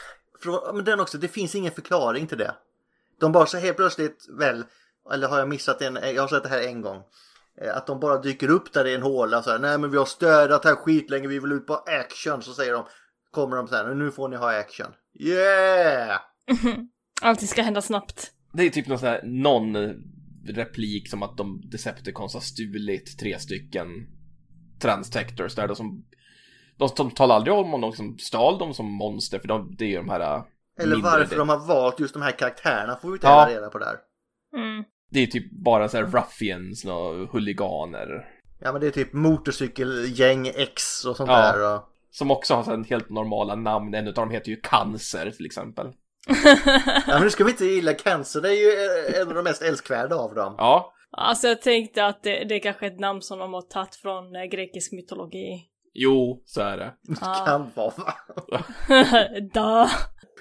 [0.74, 2.54] Men den också, det finns ingen förklaring till det.
[3.20, 4.64] De bara så helt plötsligt väl,
[5.12, 7.02] eller har jag missat en, jag har sett det här en gång.
[7.60, 9.96] eh, Att de bara dyker upp där i en håla så här, nej men vi
[9.96, 12.42] har stödat här skitlänge, vi vill ut på action.
[12.42, 12.86] Så säger de,
[13.36, 14.86] kommer de så här, nu får ni ha action.
[15.20, 16.20] Yeah!
[17.22, 18.30] Allting ska hända snabbt.
[18.52, 19.76] Det är typ någon sån här, någon
[20.48, 23.88] replik som att de Decepticons har stulit tre stycken
[24.80, 26.04] Transtectors där de som
[26.76, 29.84] de, de talar aldrig om om de som stal dem som monster för de, det
[29.84, 30.42] är ju de här äh,
[30.80, 33.46] Eller varför de har valt just de här karaktärerna får vi inte Ja.
[33.50, 33.96] reda på där.
[34.56, 34.84] Mm.
[35.10, 38.08] Det är typ bara så här ruffians och huliganer
[38.60, 41.36] Ja men det är typ motorcykelgäng X och sånt Ja.
[41.52, 41.74] där.
[41.74, 41.82] Och...
[42.18, 43.94] som också har så helt normala namn.
[43.94, 45.86] En av dem heter ju Cancer till exempel.
[46.26, 48.68] Ja men nu ska vi inte gilla Cancer, det är ju
[49.14, 50.54] eh, en av de mest älskvärda av dem.
[50.58, 53.94] Ja, Alltså jag tänkte att det, det är kanske ett namn som de har tagit
[53.96, 55.62] från eh, grekisk mytologi.
[55.94, 56.92] jo, så är det.
[57.20, 57.46] Ah.
[57.46, 58.14] Kan vara va?
[59.54, 59.90] da.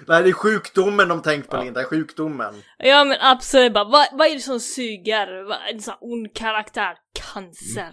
[0.08, 1.62] Nej det är sjukdomen de tänkt på Ja.
[1.62, 2.54] Linda, sjukdomen.
[2.78, 5.48] Ja men absolut bara, vad, vad är det som suger?
[5.48, 6.94] Vad, en sån ond karaktär?
[7.34, 7.90] Cancer.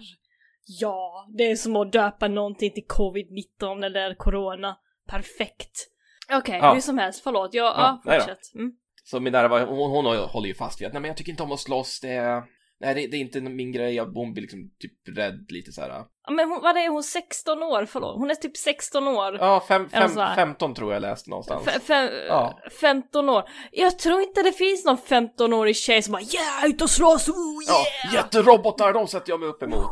[0.66, 4.76] Ja, det är som att döpa någonting till covid-19 eller corona.
[5.08, 5.88] Perfekt.
[6.32, 6.74] Okej, Ja.
[6.74, 7.54] hur som helst, förlåt.
[7.54, 8.54] Jag, Ja, ja, fortsätt.
[8.54, 8.72] Mm.
[9.04, 11.52] Så Minerva, hon, hon håller ju fast vid att nej men jag tycker inte om
[11.52, 12.42] att slåss, det är...
[12.80, 15.88] Nej, det, det är inte min grej, hon blir liksom typ rädd lite så här.
[15.88, 17.86] Ja, Men hon, vad är hon, 16 år?
[17.86, 19.36] Förlåt, hon är typ 16 år.
[19.40, 20.34] Ja, fem, fem, så här.
[20.34, 21.66] 15 tror jag läste någonstans.
[21.66, 22.58] Fe- fem, Ja.
[22.80, 23.44] 15 år.
[23.72, 27.34] Jag tror inte det finns någon 15-årig tjej som bara yeah, ut och slåss, oh
[27.68, 27.84] yeah!
[28.04, 29.90] Ja, jätterobotar, de sätter jag mig upp emot.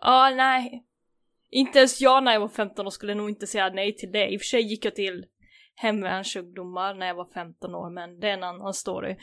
[0.00, 0.84] Ja, nej.
[1.50, 4.28] Inte ens jag när jag var 15 år skulle nog inte säga nej till det.
[4.28, 5.26] I och för sig gick jag till
[5.74, 9.16] hemvärnsungdomar när jag var 15 år, men det är en annan story.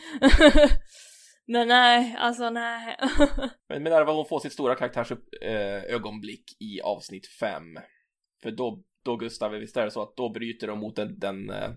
[1.47, 2.97] men nej, alltså nej.
[3.69, 7.63] Men Minerva hon får sitt stora karaktärsögonblick i avsnitt 5.
[8.43, 11.49] För då, då Gustav, visst är det så att då bryter de mot den, den
[11.49, 11.69] eh,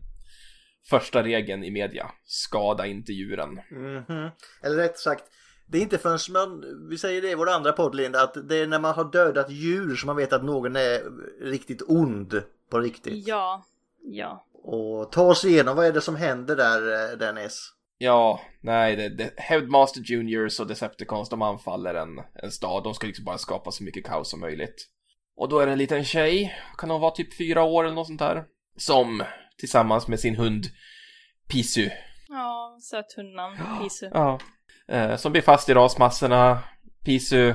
[0.91, 2.11] första regeln i media.
[2.25, 3.61] Skada inte djuren.
[3.71, 4.31] Mhm.
[4.63, 5.25] Eller rätt sagt,
[5.71, 8.57] det är inte förrän man, vi säger det i vår andra podd Linda, att det
[8.57, 11.03] är när man har dödat djur som man vet att någon är
[11.45, 13.27] riktigt ond på riktigt.
[13.29, 13.65] ja,
[14.03, 14.47] ja.
[14.63, 17.73] Och ta oss igenom, vad är det som händer där eh, Dennis?
[17.99, 22.85] Ja, nej, det, det, Headmaster Juniors och Decepticons de anfaller en, en stad.
[22.85, 24.89] De ska liksom bara skapa så mycket kaos som möjligt.
[25.37, 28.07] Och då är det en liten tjej, kan hon vara typ fyra år eller något
[28.07, 28.45] sånt där,
[28.77, 29.23] som
[29.59, 30.65] tillsammans med sin hund
[31.49, 31.91] Pisu
[32.29, 34.09] Ja, söt hundnamn, Pisu.
[34.13, 34.39] Ja.
[34.91, 36.59] Eh, som blir fast i rasmassorna.
[37.05, 37.55] Pisu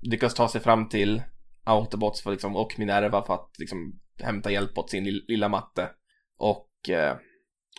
[0.00, 1.22] lyckas ta sig fram till
[1.64, 5.90] Autobots för, liksom, och Minerva för att liksom, hämta hjälp åt sin lill- lilla matte.
[6.38, 7.16] Och eh,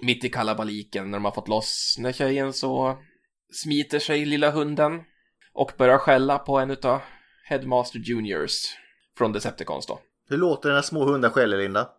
[0.01, 2.97] mitt i kalabaliken när de har fått loss den här tjejen så
[3.53, 5.01] smiter sig lilla hunden
[5.53, 7.01] och börjar skälla på en utav
[7.45, 8.51] Headmaster Juniors
[9.17, 9.99] från Decepticons då.
[10.29, 11.89] Hur låter det när små hundar skäller Linda?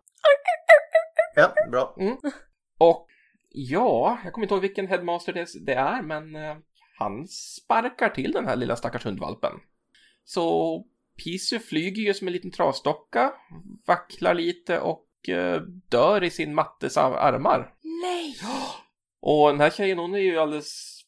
[1.35, 1.95] Ja, bra.
[2.77, 3.07] Och
[3.49, 6.55] ja, jag kommer inte ihåg vilken headmaster det, det är, men eh,
[6.98, 9.52] han sparkar till den här lilla stackars hundvalpen.
[10.24, 10.84] Så
[11.24, 13.32] Pisu flyger ju som en liten trasdocka,
[13.86, 17.74] vacklar lite och eh, dör i sin mattes ar- armar.
[18.02, 18.36] Nej!
[19.22, 21.00] Och den här tjejen hon är ju alldeles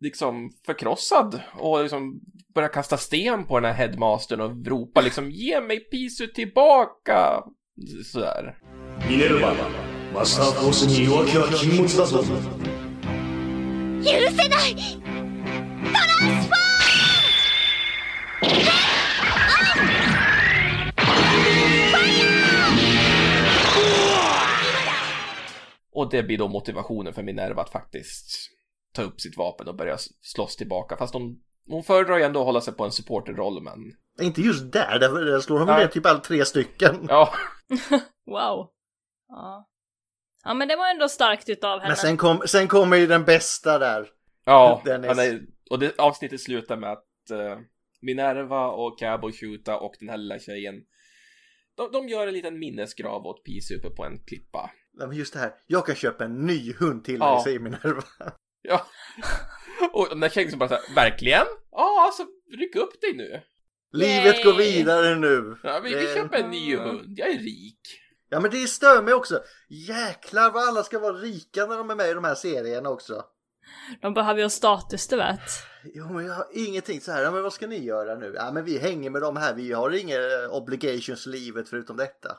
[0.00, 2.20] liksom förkrossad och liksom
[2.54, 7.42] börjar kasta sten på den här headmastern och ropar liksom ge mig Pisu tillbaka!
[8.04, 8.58] Sådär.
[9.08, 9.54] ミネルヴァ
[10.14, 12.32] マスターフォースに弱気は禁物だぞ許せ
[14.48, 15.05] ないトランスフォ
[25.93, 28.27] och det blir då motivationen för Minerva att faktiskt
[28.93, 30.97] ta upp sitt vapen och börja slåss tillbaka.
[30.97, 31.35] Fast hon,
[31.67, 33.79] hon föredrar ju ändå att hålla sig på en supporterroll, men
[34.21, 35.79] Inte just där, där, slår Nej.
[35.79, 37.05] ner typ all tre stycken.
[37.09, 37.33] ja,
[38.25, 38.69] Wow.
[39.27, 39.67] Ja.
[40.43, 41.89] Ja men det var ändå starkt utav henne.
[41.89, 44.07] Men sen, kom, sen kommer ju den bästa där.
[44.45, 44.81] ja.
[44.85, 45.07] Dennis.
[45.07, 47.59] Han är, och det avsnittet slutar med att eh,
[48.01, 50.75] Minerva och Cabo Shuta och den här lilla tjejen
[51.77, 54.71] de, de gör en liten minnesgrav åt Pisu uppe på en klippa.
[54.99, 57.33] Ja, men just det här, jag kan köpa en ny hund till Ja.
[57.35, 58.03] dig, säger Minerva.
[58.61, 58.85] Ja.
[59.93, 61.45] Och den här tjejen som bara såhär, verkligen?
[61.71, 62.23] Ja, alltså
[62.57, 63.41] ryck upp dig nu.
[63.91, 64.71] Livet går Yay.
[64.77, 65.57] vidare nu.
[65.63, 67.79] Ja, vi, vi Det- köper en ny hund, jag är rik.
[68.29, 69.39] Ja men det stör mig också.
[69.69, 73.23] Jäklar vad alla ska vara rika när de är med i de här serierna också.
[74.01, 75.39] De behöver ju status, du vet.
[75.83, 78.33] Jo men jag har ingenting så här, ja, men vad ska ni göra nu?
[78.35, 80.17] Ja men vi hänger med de här, vi har inga
[80.51, 82.37] obligations i livet förutom detta.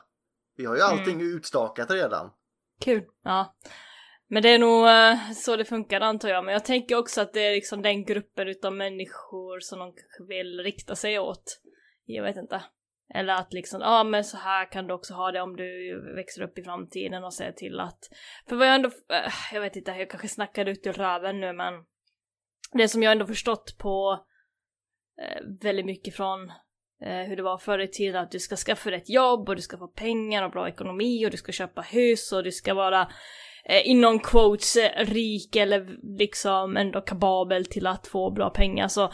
[0.57, 2.31] Vi har ju allting utstakat redan.
[2.81, 3.03] Kul.
[3.23, 3.55] Ja.
[4.27, 6.45] Men det är nog eh, så det funkar antar jag.
[6.45, 9.93] Men jag tänker också att det är liksom den gruppen utav människor som de
[10.27, 11.61] vill rikta sig åt.
[12.05, 12.63] Jag vet inte.
[13.15, 16.41] Eller att liksom, ja men så här kan du också ha det om du växer
[16.41, 17.99] upp i framtiden och ser till att...
[18.49, 21.53] För vad jag ändå, äh, jag vet inte, jag kanske snackar ut ur röven nu
[21.53, 21.73] men
[22.73, 24.25] det som jag ändå förstått på
[25.21, 26.49] eh, väldigt mycket från
[27.01, 29.55] eh, hur det var förr i tiden att du ska skaffa dig ett jobb och
[29.55, 32.73] du ska få pengar och bra ekonomi och du ska köpa hus och du ska
[32.73, 33.01] vara
[33.65, 38.87] eh, inom quotes eh, rik eller liksom ändå kapabel till att få bra pengar.
[38.87, 39.11] Så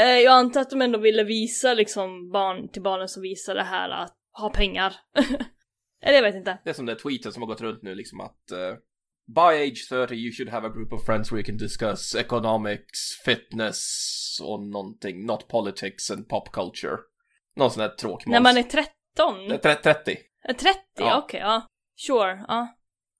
[0.00, 3.90] jag antar att de ändå ville visa liksom barn till barnen som visar det här
[3.90, 4.94] att ha pengar.
[6.02, 6.58] eller jag vet inte.
[6.64, 8.74] Det är som den tweeten som har gått runt nu liksom att eh,
[9.26, 13.22] By age 30 you should have a group of friends where you can discuss economics,
[13.24, 13.80] fitness
[14.42, 16.96] och någonting, not politics and pop culture.
[17.56, 18.26] Någon sån där tråkmåls.
[18.32, 19.50] När man är 13?
[19.50, 20.18] Eh, tre- 30.
[20.48, 20.78] Eh, 30?
[20.96, 21.18] Ja.
[21.18, 21.62] Okej, ja.
[22.06, 22.68] Sure, ja.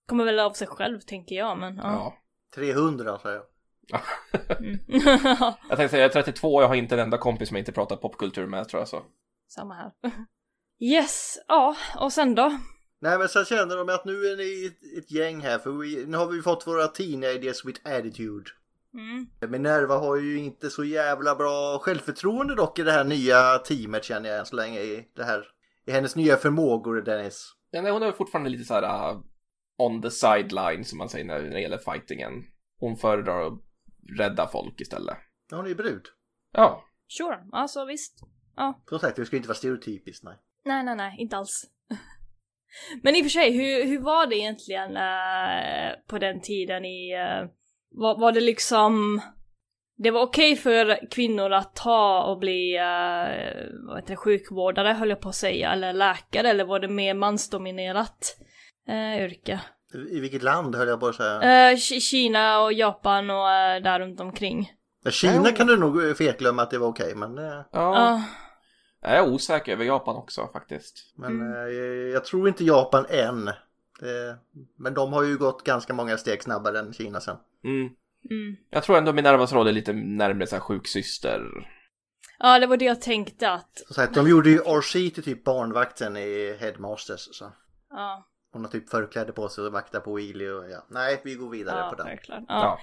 [0.07, 1.83] Kommer väl av sig själv tänker jag men ja.
[1.83, 2.17] Ja.
[2.55, 3.45] 300 säger jag.
[4.59, 4.79] Mm.
[5.69, 7.61] Jag tänkte säga, jag är 32 och jag har inte en enda kompis som jag
[7.61, 9.01] inte pratar popkultur med tror jag så.
[9.47, 9.91] Samma här.
[10.79, 12.59] Yes, ja, och sen då?
[13.01, 16.05] Nej men sen känner de att nu är ni ett, ett gäng här för vi,
[16.05, 18.49] nu har vi fått våra teenagers with attitude.
[18.93, 19.51] Mm.
[19.51, 24.29] Minerva har ju inte så jävla bra självförtroende dock i det här nya teamet känner
[24.29, 25.43] jag än så länge i det här.
[25.85, 27.53] I hennes nya förmågor Dennis.
[27.71, 29.19] Ja, nej, hon är fortfarande lite så här uh,
[29.77, 32.43] on the sideline som man säger när, när det gäller fightingen.
[32.79, 33.53] Hon föredrar att
[34.17, 35.17] rädda folk istället.
[35.49, 36.05] Ja, Hon är ju brud.
[36.53, 36.83] Ja.
[37.17, 38.19] Sure, alltså visst.
[38.55, 38.83] Ja.
[38.89, 40.37] Som sagt, det ska inte vara stereotypiskt nej.
[40.65, 41.63] Nej, nej, nej, inte alls.
[43.03, 47.13] Men i och för sig, hur, hur var det egentligen eh, på den tiden i...
[47.13, 47.49] eh,
[47.91, 49.21] var, var det liksom...
[49.97, 55.09] Det var okej för kvinnor att ta och bli uh, vad heter det, sjukvårdare höll
[55.09, 58.37] jag på att säga, eller läkare, eller var det mer mansdominerat
[58.89, 59.61] uh, yrke?
[59.95, 61.41] I vilket land höll jag på att säga?
[61.71, 64.71] Eh, Ki- Kina och Japan och eh, där runt omkring.
[65.09, 67.65] Kina kan du nog eh, felglömma att det var okej men, eh, Ja.
[67.71, 68.23] Ja.
[69.01, 71.13] Jag är osäker över Japan också faktiskt.
[71.17, 71.73] men eh,
[72.13, 73.45] jag tror inte Japan än.
[73.99, 74.37] Det,
[74.77, 77.35] men de har ju gått ganska många steg snabbare än Kina sen.
[77.63, 77.79] Mm.
[78.31, 78.55] Mm.
[78.69, 81.41] Jag tror ändå Minervas roll är lite närmare så här sjuksyster.
[82.39, 83.77] Ja, det var det jag tänkte att...
[83.87, 87.19] Som sagt, de gjorde ju RC till typ barnvakten i Headmasters.
[87.31, 87.53] Så.
[87.89, 90.85] Ja, Hon har typ förkläde på sig och vaktar på Willy och ja.
[90.89, 92.05] Nej, vi går vidare ja på den.
[92.05, 92.45] verkligen.
[92.47, 92.79] Ja.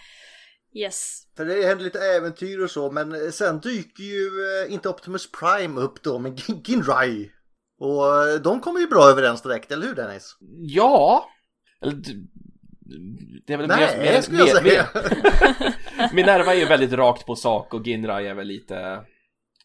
[0.73, 0.81] Ja.
[0.81, 1.23] Yes.
[1.37, 4.27] För det händer lite äventyr och så, men sen dyker ju
[4.67, 7.31] eh, inte Optimus Prime upp då med Gin- Ginrai.
[7.79, 10.37] Och eh, de kommer ju bra överens direkt, eller hur Dennis?
[10.59, 11.29] Ja.
[11.83, 11.97] Eller,
[13.47, 14.87] det är väl Nej, mer, mer, skulle jag mer, säga.
[14.95, 16.15] mer.
[16.15, 19.05] Minerva är ju väldigt rakt på sak och Ginrai är väl lite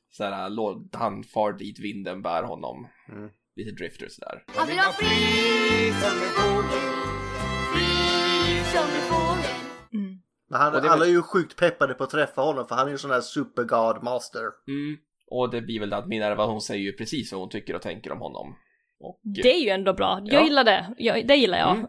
[0.09, 2.87] såhär, låt han far dit vinden bär honom.
[3.09, 3.29] Mm.
[3.55, 4.43] Lite drifter sådär.
[4.47, 6.79] Han vill vara fri som en fågel
[7.73, 9.51] Fri som en fågel
[9.93, 10.21] Mm.
[10.49, 12.91] Men han, alla väl- är ju sjukt peppade på att träffa honom för han är
[12.91, 14.41] ju sån här super god master.
[14.67, 14.97] Mm.
[15.27, 17.81] Och det blir väl det att Minerva hon säger ju precis vad hon tycker och
[17.81, 18.55] tänker om honom.
[18.99, 20.21] Och, Det är ju ändå bra.
[20.23, 20.45] Jag Ja.
[20.45, 20.93] gillar det.
[20.97, 21.71] Jag, det gillar jag.
[21.77, 21.87] Mm.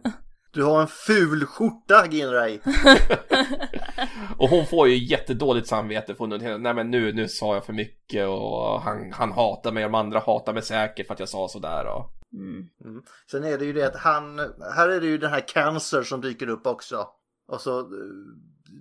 [0.56, 2.60] Du har en ful skjorta Ginrai.
[4.38, 7.72] och hon får ju jättedåligt samvete för hon nej men nu, nu sa jag för
[7.72, 11.28] mycket och han, han hatar mig och de andra hatar mig säkert för att jag
[11.28, 12.10] sa sådär och...
[12.32, 13.02] Mm.
[13.30, 14.38] Sen är det ju det att han,
[14.76, 17.08] här är det ju den här cancer som dyker upp också.
[17.48, 17.86] Och så eh,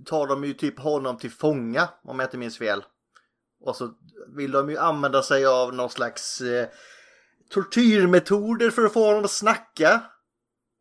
[0.05, 2.83] tar de ju typ honom till fånga om jag inte minns fel.
[3.61, 3.93] Och så
[4.35, 6.67] vill de ju använda sig av någon slags eh,
[7.49, 10.01] tortyrmetoder för att få honom att snacka.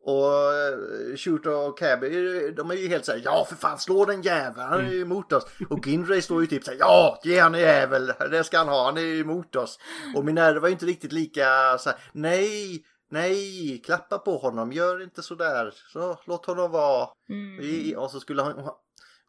[0.07, 2.09] Och eh, Shooter och Cabby,
[2.51, 5.33] de är ju helt såhär, ja för fan slå den jäveln, han är ju emot
[5.33, 5.45] oss.
[5.69, 8.85] Och Ginray står ju typ såhär, ja ge han en jävel, det ska han ha,
[8.85, 9.79] han är ju emot oss.
[10.15, 15.21] Och Minerva var ju inte riktigt lika såhär, nej, nej, klappa på honom, gör inte
[15.23, 17.07] sådär, så låt honom vara.
[17.29, 17.97] Mm.
[17.97, 18.69] Och så skulle han,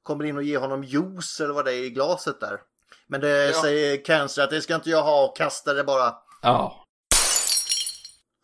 [0.03, 2.61] kommer in och ge honom juice eller vad det är i glaset där.
[3.07, 3.63] Men det Ja.
[3.63, 6.15] säger Cancer att det ska inte jag ha och kastar det bara.
[6.43, 6.86] Ja.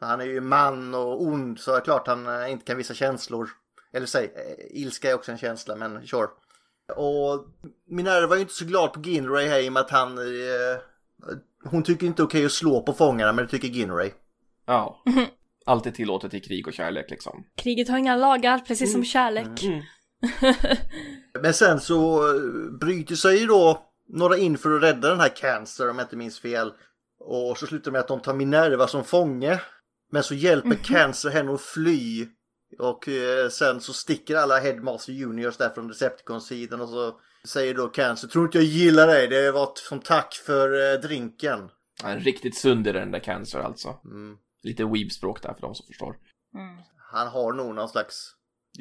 [0.03, 2.95] Han är ju man och ond så är det klart han eh, inte kan visa
[2.95, 3.49] känslor.
[3.93, 6.29] Eller säg, eh, ilska är också en känsla men sure.
[6.97, 7.47] Och
[7.88, 10.19] Minerva var ju inte så glad på Ginray här i och med att han...
[10.19, 10.79] Eh,
[11.65, 14.11] hon tycker inte okej att slå på fångarna men det tycker Ginray.
[14.67, 15.03] Ja.
[15.67, 17.45] Alltid tillåtet i krig och kärlek liksom.
[17.57, 19.62] Kriget har inga lagar, precis som kärlek.
[19.62, 19.83] Mm.
[21.43, 22.41] Men sen så eh,
[22.81, 26.17] bryter sig ju då några in för att rädda den här Cancer om jag inte
[26.17, 26.73] minns fel.
[27.21, 29.61] Och så slutar det med att de tar Minerva som fånge.
[30.12, 32.27] Men så hjälper Cancer henne att fly.
[32.79, 37.88] Och eh, sen så sticker alla Headmaster Juniors där från Decepticon-sidan och så säger då
[37.88, 41.70] Cancer, tror inte jag gillar dig, det var som tack för eh, drinken.
[42.05, 43.96] En riktigt sund i den där cancer alltså.
[44.05, 44.37] Mm.
[44.62, 46.16] Lite weeb-språk där för de som förstår.
[46.55, 46.77] Mm.
[47.12, 48.35] Han har nog någon slags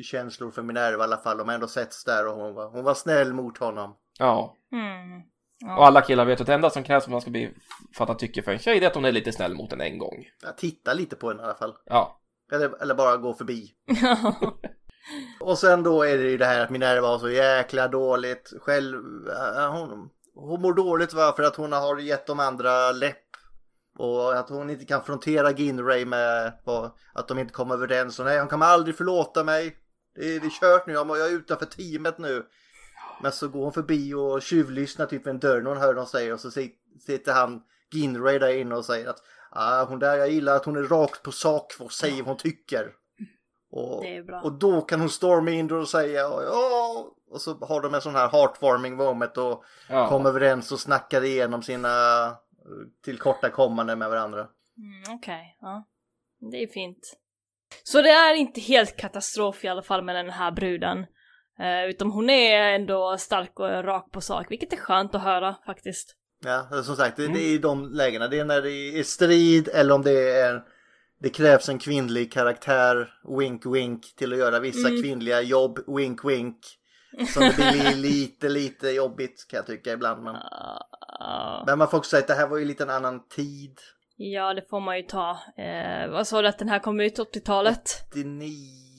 [0.04, 1.38] känslor för Minerva i alla fall.
[1.38, 3.96] De har ändå setts där och hon var, hon var snäll mot honom.
[4.20, 4.58] Ja.
[4.72, 5.22] Mm.
[5.66, 7.54] Och alla killar vet att det enda som krävs för att man ska bli
[7.98, 9.98] fatta tycke för en tjej det är att hon är lite snäll mot en en
[9.98, 10.28] gång.
[10.44, 11.74] Jag tittar lite på henne i alla fall.
[11.86, 12.22] Ja.
[12.52, 13.72] Eller, eller bara gå förbi.
[15.40, 18.54] Och sen då är det ju det här att Minerva var så jäkla dåligt.
[18.62, 18.98] Själv,
[19.58, 23.18] äh, hon, hon mår dåligt va, för att hon har gett de andra läpp.
[23.98, 26.54] Och att hon inte kan frontera Ginray med
[27.14, 28.20] att de inte kommer överens.
[28.20, 29.78] Och nej, hon kommer aldrig förlåta mig.
[30.16, 32.46] Det är, det är kört nu, jag jag är utanför teamet nu.
[33.24, 36.34] Men så går hon förbi och tjuvlyssnar typ en dörr när hon hör någon säga
[36.34, 37.62] och så sit- sitter han
[37.94, 39.18] Ginray där inne och säger att
[39.52, 42.38] ah, hon där, jag gillar att hon är rakt på sak och säger vad hon
[42.38, 42.92] tycker.
[43.72, 44.06] Och,
[44.44, 48.16] och då kan hon storma in och säga ja och så har de en sån
[48.16, 50.10] här heartwarming moment och Ja.
[50.10, 52.32] kommer överens och snackar igenom sina eh,
[53.06, 54.40] tillkortakommanden med varandra.
[54.78, 55.84] Mm, Okej, ja.
[56.52, 57.18] Det är fint.
[57.84, 61.06] Så det är inte helt katastrof i alla fall med den här bruden.
[61.62, 65.56] Eh, utan hon är ändå stark och rak på sak, vilket är skönt att höra
[65.66, 66.16] faktiskt.
[66.46, 67.38] Ja, som sagt, det, Mm.
[67.38, 68.28] det är i de lägena.
[68.28, 70.62] Det är när det är strid eller om det är
[71.20, 75.02] det krävs en kvinnlig karaktär, wink wink, till att göra vissa Mm.
[75.04, 76.58] kvinnliga jobb, wink wink.
[77.34, 80.24] Som det blir li- lite, lite jobbigt kan jag tycka ibland.
[80.24, 80.36] Men,
[81.20, 83.80] Ah, men man får också säga att det här var ju lite en annan tid.
[84.18, 85.30] ja, det får man ju ta.
[85.58, 87.84] Eh, vad sa du att den här kom ut 80-talet?
[88.10, 88.91] 89, något sånt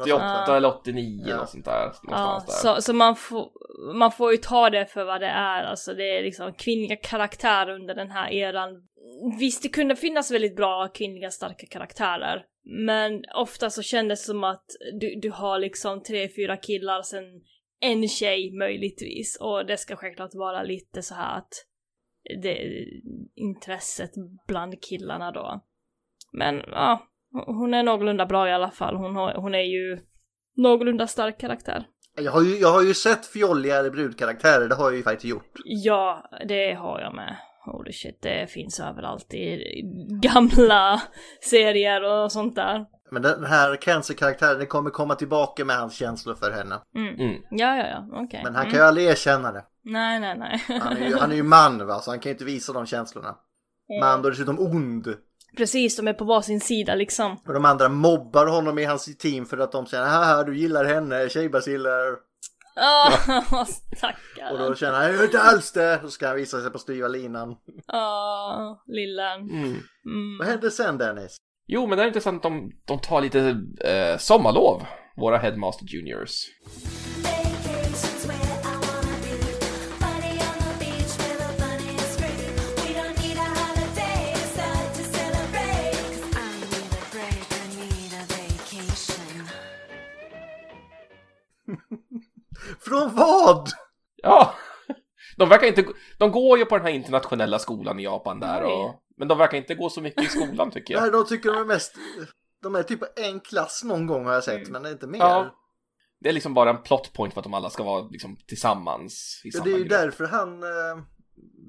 [0.00, 0.56] 88 där.
[0.56, 1.46] eller 89 Ja.
[1.46, 1.92] sånt där.
[2.02, 2.52] Ja, där.
[2.52, 3.50] så, så man, får,
[3.94, 5.64] man får ju ta det för vad det är.
[5.64, 8.70] Alltså det är liksom kvinnliga karaktärer under den här eran.
[9.38, 12.44] Visst, det kunde finnas väldigt bra kvinnliga starka karaktärer.
[12.86, 14.64] Men ofta så kändes det som att
[15.00, 17.24] du, du har liksom tre, fyra killar, sen
[17.80, 19.36] en tjej möjligtvis.
[19.40, 21.52] Och det ska självklart vara lite så här att
[22.42, 22.84] det,
[23.34, 24.10] intresset
[24.46, 25.60] bland killarna då.
[26.32, 27.06] Men ja,
[27.46, 28.96] hon är någorlunda bra i alla fall.
[28.96, 29.98] Hon, har, hon är ju
[30.56, 31.86] någorlunda stark karaktär.
[32.16, 35.52] Jag har, ju, jag har ju sett fjolligare brudkaraktärer, det har jag ju faktiskt gjort.
[35.64, 37.36] Ja, det har jag med.
[37.64, 39.60] Holy shit, det finns överallt i
[40.22, 41.02] gamla
[41.50, 42.86] serier och sånt där.
[43.10, 46.80] Men den här cancer-karaktären, det kommer komma tillbaka med hans känslor för henne.
[46.96, 47.14] Mm.
[47.20, 47.42] Mm.
[47.50, 48.40] Ja, ja, ja, okej.
[48.44, 48.72] Men han Mm.
[48.72, 49.64] kan ju aldrig erkänna det.
[49.84, 50.80] Nej, nej, nej.
[50.80, 52.86] Han är ju, han är ju man va, så han kan ju inte visa de
[52.86, 53.34] känslorna.
[54.00, 55.06] Man och dessutom ond.
[55.56, 57.38] Precis, de är på varsin sida liksom.
[57.46, 60.84] Och de andra mobbar honom i hans team för att de säger haha du gillar
[60.84, 62.16] henne, tjejbaciller.
[62.76, 63.38] Åh,
[64.52, 65.98] Och då känner han, jag inte alls det.
[66.02, 67.56] Så ska han visa sig på styva linan.
[67.92, 69.40] Åh, lillen.
[69.40, 69.64] Mm.
[70.06, 70.38] Mm.
[70.38, 71.36] Vad hände sen Dennis?
[71.66, 73.38] Jo, men det är intressant att de, de tar lite
[73.80, 74.82] eh, sommarlov,
[75.16, 76.46] våra Headmaster Juniors.
[92.80, 93.68] Från vad?
[94.16, 94.54] Ja,
[95.36, 95.84] de verkar inte...
[96.18, 99.00] De går ju på den här internationella skolan i Japan där och...
[99.16, 101.12] Men de verkar inte gå så mycket i skolan tycker Nej, jag.
[101.12, 101.94] de tycker de är mest...
[102.62, 105.18] De är typ en klass någon gång har jag sett, men inte mer.
[105.18, 105.54] Ja.
[106.20, 109.42] Det är liksom bara en plot point för att de alla ska vara liksom tillsammans
[109.44, 109.90] i Ja, samma det är ju grupp.
[109.90, 110.62] därför han...
[110.62, 111.04] Eh,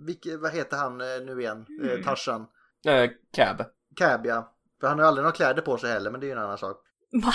[0.07, 1.65] vilke, vad heter han eh, nu igen?
[1.81, 1.99] Mm.
[1.99, 2.45] Eh, Tarzan.
[2.87, 3.63] Eh, cab.
[3.95, 4.55] Cab ja.
[4.81, 6.57] För han har aldrig några kläder på sig heller, men det är ju en annan
[6.57, 6.77] sak.
[7.23, 7.33] Va?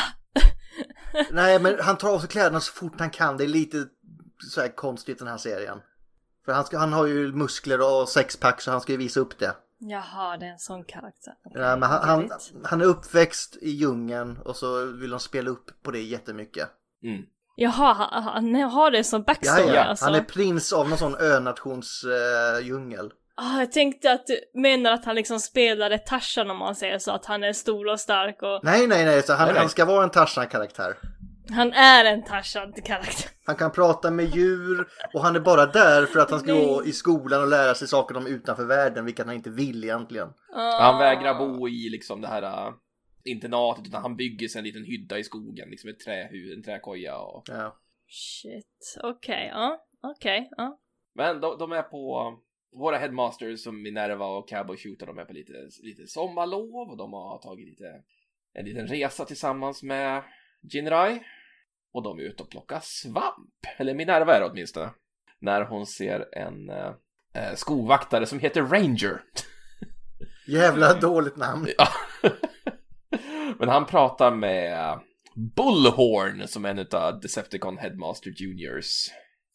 [1.31, 3.37] Nej, men han tar av sig kläderna så fort han kan.
[3.37, 3.87] Det är lite
[4.53, 5.79] så här konstigt den här serien.
[6.45, 9.39] För han, ska, han har ju muskler och sexpack så han ska ju visa upp
[9.39, 9.55] det.
[9.79, 11.35] Jaha, det är en sån karaktär.
[11.45, 12.31] Okej, Ja, men han, han,
[12.65, 16.69] han är uppväxt i djungeln och så vill de spela upp på det jättemycket.
[17.03, 17.23] Mm.
[17.57, 19.85] Jaha, han, han har det som Ja, backstory ja.
[19.85, 20.05] alltså?
[20.05, 23.13] Han är prins av någon sån önations eh, djungel.
[23.43, 27.13] Ah, jag tänkte att du menar att han liksom spelade Tarzan om man säger så,
[27.13, 29.61] att han är stor och stark och Nej, nej, nej, så han, Nej, nej.
[29.61, 30.95] han ska vara en Tarzan-karaktär.
[31.51, 33.31] han är en Tarzan-karaktär.
[33.45, 36.85] Han kan prata med djur och han är bara där för att han ska gå
[36.85, 40.29] i skolan och lära sig saker om utanför världen, vilket han inte vill egentligen.
[40.81, 42.73] Han vägrar bo i liksom det här äh,
[43.25, 47.19] internatet utan han bygger sig en liten hydda i skogen, liksom ett trähus, en träkoja
[47.19, 47.45] och...
[47.49, 47.77] Ja.
[48.09, 50.79] Shit, okej, ja, okej, ja.
[51.15, 52.35] Men de, de är på...
[52.73, 55.53] Våra headmasters som Minerva och Cowboy Shooter, de är på lite,
[55.83, 58.03] lite sommarlov och de har tagit lite,
[58.53, 60.23] en liten resa tillsammans med
[60.63, 61.23] Jinrai.
[61.93, 64.91] Och de är ute och plockar svamp, eller Minerva är det åtminstone.
[65.39, 66.93] När hon ser en eh,
[67.35, 69.23] eh, skovaktare som heter Ranger.
[70.47, 71.69] Jävla dåligt namn.
[71.79, 71.89] Ja.
[73.59, 75.01] Men han pratar med
[75.57, 79.09] Bullhorn som är en av Decepticon Headmaster Juniors.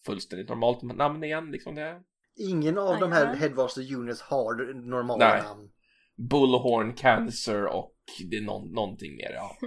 [0.05, 2.01] Fullständigt normalt namn igen, liksom det.
[2.35, 3.35] Ingen av de här.
[3.35, 5.41] Headmaster Juniors har normala Nej.
[5.43, 5.69] namn.
[6.15, 7.95] Bullhorn Cancer och
[8.29, 9.57] det är någon, någonting mer, ja.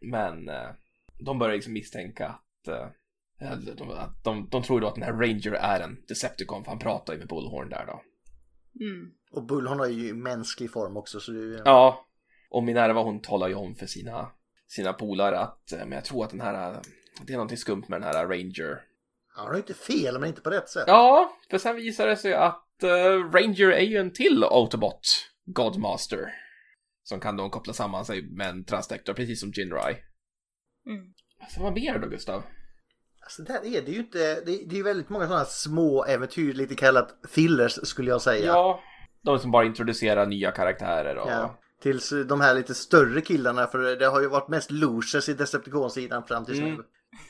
[0.00, 0.70] Men eh,
[1.18, 5.12] de börjar liksom misstänka att, eh, de, att de, de tror då att den här
[5.12, 8.02] Ranger är en Decepticon, för han pratar ju med Bullhorn där då.
[8.84, 9.12] Mm.
[9.32, 11.62] Och Bullhorn har ju mänsklig form också så det är ju...
[11.64, 12.06] Ja,
[12.50, 14.30] och Minerva hon talar ju om för sina,
[14.66, 16.80] sina polare att, eh, men jag tror att den här,
[17.26, 18.91] det är någonting skumt med den här Ranger.
[19.34, 20.84] Han har ju inte fel men inte på rätt sätt.
[20.86, 22.88] Ja, för sen visar det sig att eh,
[23.32, 25.00] Ranger är ju en till Autobot
[25.46, 26.34] Godmaster.
[27.02, 29.96] Som kan då koppla samman sig med en transdektor, precis som Jinrai.
[30.86, 31.04] Mm.
[31.40, 32.42] Alltså vad mer då, Gustav?
[33.22, 36.52] Alltså där är det ju inte, det, det är ju väldigt många sådana små äventyr,
[36.52, 38.46] lite kallat fillers skulle jag säga.
[38.46, 38.80] Ja,
[39.22, 41.30] de som bara introducerar nya karaktärer och...
[41.30, 41.58] Ja.
[41.82, 46.24] Tills de här lite större killarna, för det har ju varit mest losers i Decepticon-sidan
[46.26, 46.74] fram tills Mm.
[46.74, 46.82] nu.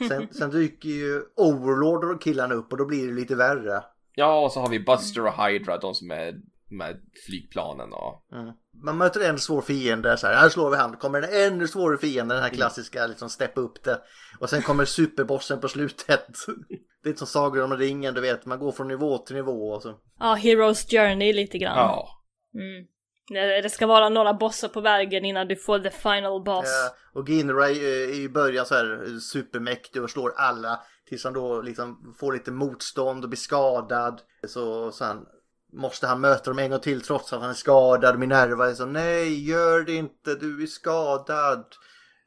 [0.09, 3.83] Sen, sen dyker ju Overlord och killarna upp och då blir det lite värre.
[4.15, 6.35] Ja, och så har vi Buster och Hydra, de som är
[6.71, 8.25] med flygplanen och...
[8.33, 8.53] Mm.
[8.85, 11.99] Man möter en svår fiende så här, här slår vi han, kommer en ännu svårare
[11.99, 12.57] fiende, den här Mm.
[12.59, 14.01] klassiska liksom steppa upp det.
[14.41, 16.27] Och sen kommer superbossen på slutet.
[17.05, 19.83] Det är som Sagan om ringen, du vet, man går från nivå till nivå och
[19.83, 19.99] så.
[20.19, 21.77] Ja, Heroes Journey lite grann.
[21.77, 22.09] Ja.
[22.55, 22.87] Mm.
[23.33, 26.67] Det ska vara några bossar på vägen innan du får the final boss.
[26.67, 31.25] Ja, och Ginray eh, är i början så här eh, supermäktig och slår alla tills
[31.25, 34.21] han då liksom får lite motstånd och blir skadad.
[34.49, 35.27] Så, sen
[35.73, 38.19] måste han möta dem en gång till trots att han är skadad.
[38.19, 41.65] Minerva är så nej gör det inte, du är skadad.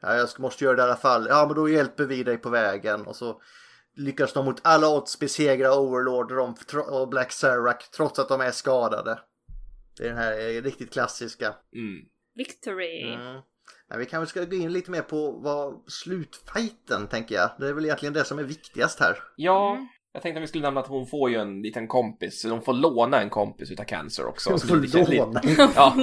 [0.01, 1.27] Ja, jag måste göra det i alla fall.
[1.29, 3.41] Ja men då hjälper vi dig på vägen och så
[3.95, 8.51] lyckas de mot alla odds besegra Overlord och och Black Serac trots att de är
[8.51, 9.19] skadade.
[9.97, 11.55] Det är den här eh, riktigt klassiska.
[11.75, 12.05] Mm.
[12.35, 13.13] Victory.
[13.13, 13.41] Mm.
[13.89, 17.49] Men vi kanske ska gå in lite mer på vad slutfighten tänker jag.
[17.59, 19.17] Det är väl egentligen det som är viktigast här.
[19.35, 19.77] Ja,
[20.15, 22.73] jag tänkte att vi skulle nämna att hon får ju en liten kompis, de får
[22.73, 24.49] låna en kompis utav Cancer också.
[24.49, 25.41] Hon får låna.
[25.75, 25.93] Ja.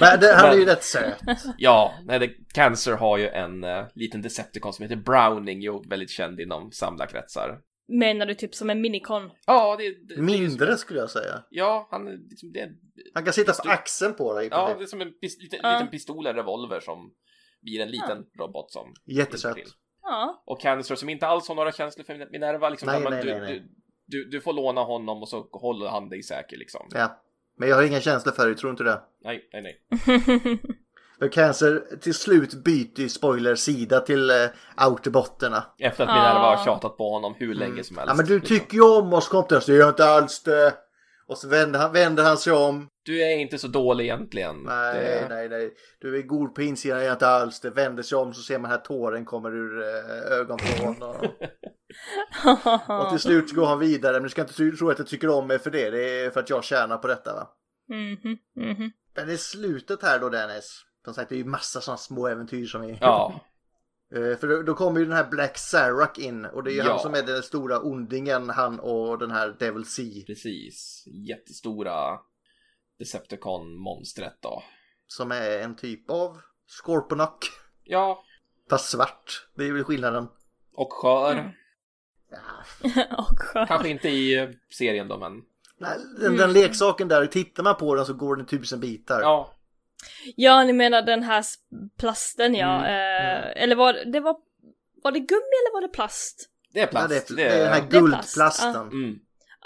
[0.00, 1.22] Men det, han är ju rätt söt.
[1.58, 6.10] ja, nej, det, Cancer har ju en uh, liten Decepticon som heter Browning, ju väldigt
[6.10, 7.58] känd inom samlarkretsar.
[7.88, 9.30] Menar du typ som en minikon?
[9.46, 11.44] Ja, det, det, det är Mindre som, skulle jag säga.
[11.50, 12.72] Ja, han liksom, det är,
[13.14, 14.48] Han kan sitta på axeln på dig.
[14.50, 15.72] ja, det är som en pis, liten, Ja.
[15.72, 17.14] liten pistol, en revolver som
[17.62, 18.94] blir en liten robot som...
[19.06, 19.56] Jättesöt.
[20.02, 20.42] Ja.
[20.46, 23.30] Och Cancer som inte alls har några känslor för Minerva, liksom, Nej, men nej, du,
[23.30, 23.62] nej, nej.
[24.06, 26.88] Du, du, du får låna honom och så håller han dig säker liksom.
[26.90, 27.22] Ja.
[27.56, 29.00] Men jag har inga känslor för det, tror inte det.
[29.24, 30.58] Nej, nej, nej.
[31.18, 34.36] För Cancer till slut byter ju spoiler sida till eh,
[34.76, 35.64] autobotterna.
[35.78, 36.56] Efter att Minerva Ah.
[36.56, 38.08] har tjatat på honom hur länge som helst.
[38.10, 38.58] Ja men du liksom.
[38.58, 40.74] tycker ju om oss kompisar, det gör jag inte alls det.
[41.26, 42.88] Och så vänder han, vänder han sig om.
[43.04, 44.56] Du är inte så dålig egentligen.
[44.62, 45.74] Nej, Det- nej, nej.
[46.00, 47.70] Du är god på insidan, jag gör inte alls det.
[47.70, 51.02] Vänder sig om så ser man här tåren kommer ur eh, ögonvrån.
[51.02, 51.24] Och,
[53.04, 54.12] och till slut går han vidare.
[54.12, 55.90] Men du ska inte tro att jag tycker om mig för det.
[55.90, 57.48] Det är för att jag tjänar på detta va.
[57.88, 58.90] Mhm, mhm.
[59.16, 60.82] Men det är slutet här då Dennis.
[61.04, 62.98] Som sagt det är ju massa sådana små äventyr som är...
[63.00, 63.40] Ja,
[64.14, 66.44] Eh, För då, då kommer ju den här Black Sarac in.
[66.44, 66.90] Och det är ju Ja.
[66.90, 68.50] han som är den stora ondingen.
[68.50, 70.24] Han och den här Devil Sea.
[70.26, 71.04] precis.
[71.28, 72.18] Jättestora
[72.98, 74.62] Decepticon-monstret då.
[75.06, 77.46] Som är en typ av Scorponok.
[77.84, 78.24] Ja,
[78.70, 79.48] Fast svart.
[79.56, 80.28] Det är väl skillnaden.
[80.74, 81.32] och skör.
[81.32, 81.50] Mm.
[82.30, 83.04] Ja.
[83.18, 83.66] Och skön.
[83.66, 85.32] Kanske inte i eh, serien då, men
[85.78, 89.20] Nej, Den, den leksaken där, tittar man på den så går den i tusen bitar.
[89.20, 89.54] ja.
[90.36, 91.44] Ja, ni menar den här
[91.98, 92.84] plasten ja.
[92.86, 94.36] Mm, Eh, Eller var det var...
[95.02, 96.48] Var det gummi eller var det plast?
[96.72, 97.08] Det är Ja, plast.
[97.08, 97.70] det, är, det är den är...
[97.72, 98.76] här Det är plast, guldplasten.
[98.88, 99.18] Mm.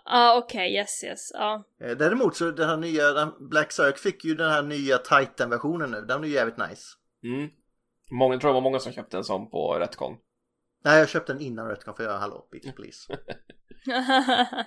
[0.05, 1.31] Ah, okej, yes yes.
[1.35, 1.65] Ja.
[1.83, 5.91] Eh, Däremot så den här nya, den Black Sark fick ju den här nya Titan-versionen
[5.91, 6.01] nu.
[6.01, 6.83] Den är ju jävligt nice.
[7.25, 7.51] Mm.
[8.11, 10.17] Många, jag tror det var många som köpte en sån på Retcon.
[10.85, 13.13] Nej, jag köpte den innan Retcon för jag hallå, bitch please.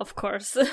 [0.00, 0.66] of course.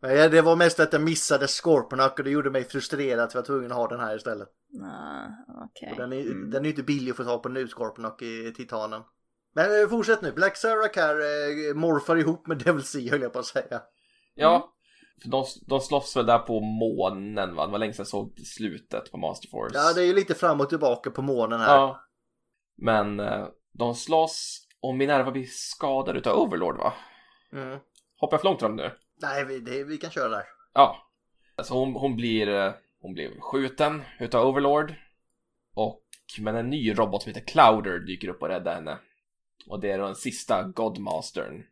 [0.00, 3.40] Ja, det var mest att jag missade Scorponok och det gjorde mig frustrerad att jag
[3.40, 4.48] var tvungen att ha den här istället.
[4.82, 5.26] ah.
[5.90, 6.50] Och den, är, Mm.
[6.50, 9.02] den är inte billig att få tag på nu, Scorponok i Titanen.
[9.54, 13.32] Men eh, fortsätt nu, Black Sarah här eh, morfar ihop med Devil Sea höll jag
[13.32, 13.82] på att säga.
[14.34, 14.72] Ja,
[15.22, 17.66] för de, de slåss väl där på månen va?
[17.66, 19.74] Det var länge sedan jag såg slutet på Master Force.
[19.78, 21.74] Ja, det är ju lite fram och tillbaka på månen här.
[21.76, 22.00] Ja.
[22.78, 26.92] Men eh, de slåss och Minerva blir skadad utav Overlord va?
[27.52, 27.78] Mm.
[28.20, 28.90] Hoppar jag för långt fram nu?
[29.22, 30.44] Nej, vi, det, vi kan köra där.
[30.74, 31.06] Ja.
[31.56, 34.94] Alltså hon, hon blir eh, hon blir skjuten utav Overlord.
[35.74, 36.02] Och
[36.40, 38.98] men en ny robot som heter Clouder dyker upp och räddar henne.
[39.66, 41.64] Och det är den sista Godmastern.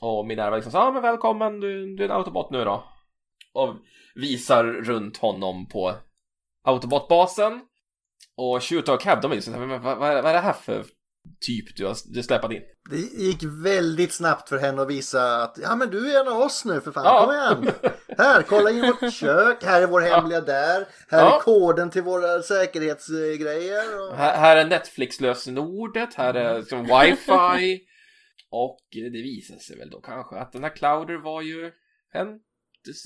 [0.00, 2.84] Och Minerva liksom så ja men välkommen, du, du är en autobot nu då.
[3.52, 3.74] Och
[4.14, 5.94] visar runt honom på
[6.64, 7.60] autobotbasen.
[8.36, 10.52] Och Shooter och Cab, de är så här, men vad, vad, vad är det här
[10.52, 10.84] för
[11.40, 12.62] typ du har släpat in.
[12.90, 16.38] Det gick väldigt snabbt för henne att visa att ja men du är en av
[16.40, 17.24] oss nu för fan, Ja.
[17.24, 17.74] kom igen.
[18.18, 21.36] Här, kolla in vårt kök, här är vår hemliga där, här Ja.
[21.36, 24.00] är koden till våra säkerhetsgrejer.
[24.08, 24.16] Och...
[24.16, 27.80] Här, här är Netflix-lösenordet, här är liksom wifi.
[28.50, 31.72] Och det visar sig väl då kanske att den här Clouder var ju
[32.12, 32.26] en,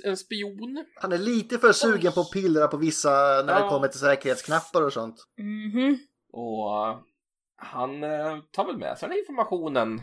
[0.04, 0.84] en spion.
[1.00, 3.10] Han är lite för sugen på att pillra på vissa
[3.46, 3.68] när det Ja.
[3.68, 5.16] kommer till säkerhetsknappar och sånt.
[5.38, 5.98] Mhm.
[6.32, 6.98] Och eh,
[7.60, 10.02] han eh, tar väl med sig den här informationen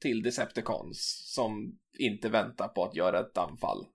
[0.00, 3.86] till Decepticons som inte väntar på att göra ett anfall.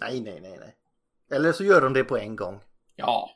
[0.00, 0.76] Nej, nej, nej, nej.
[1.30, 2.60] Eller så gör de det på en gång.
[2.96, 3.30] Ja.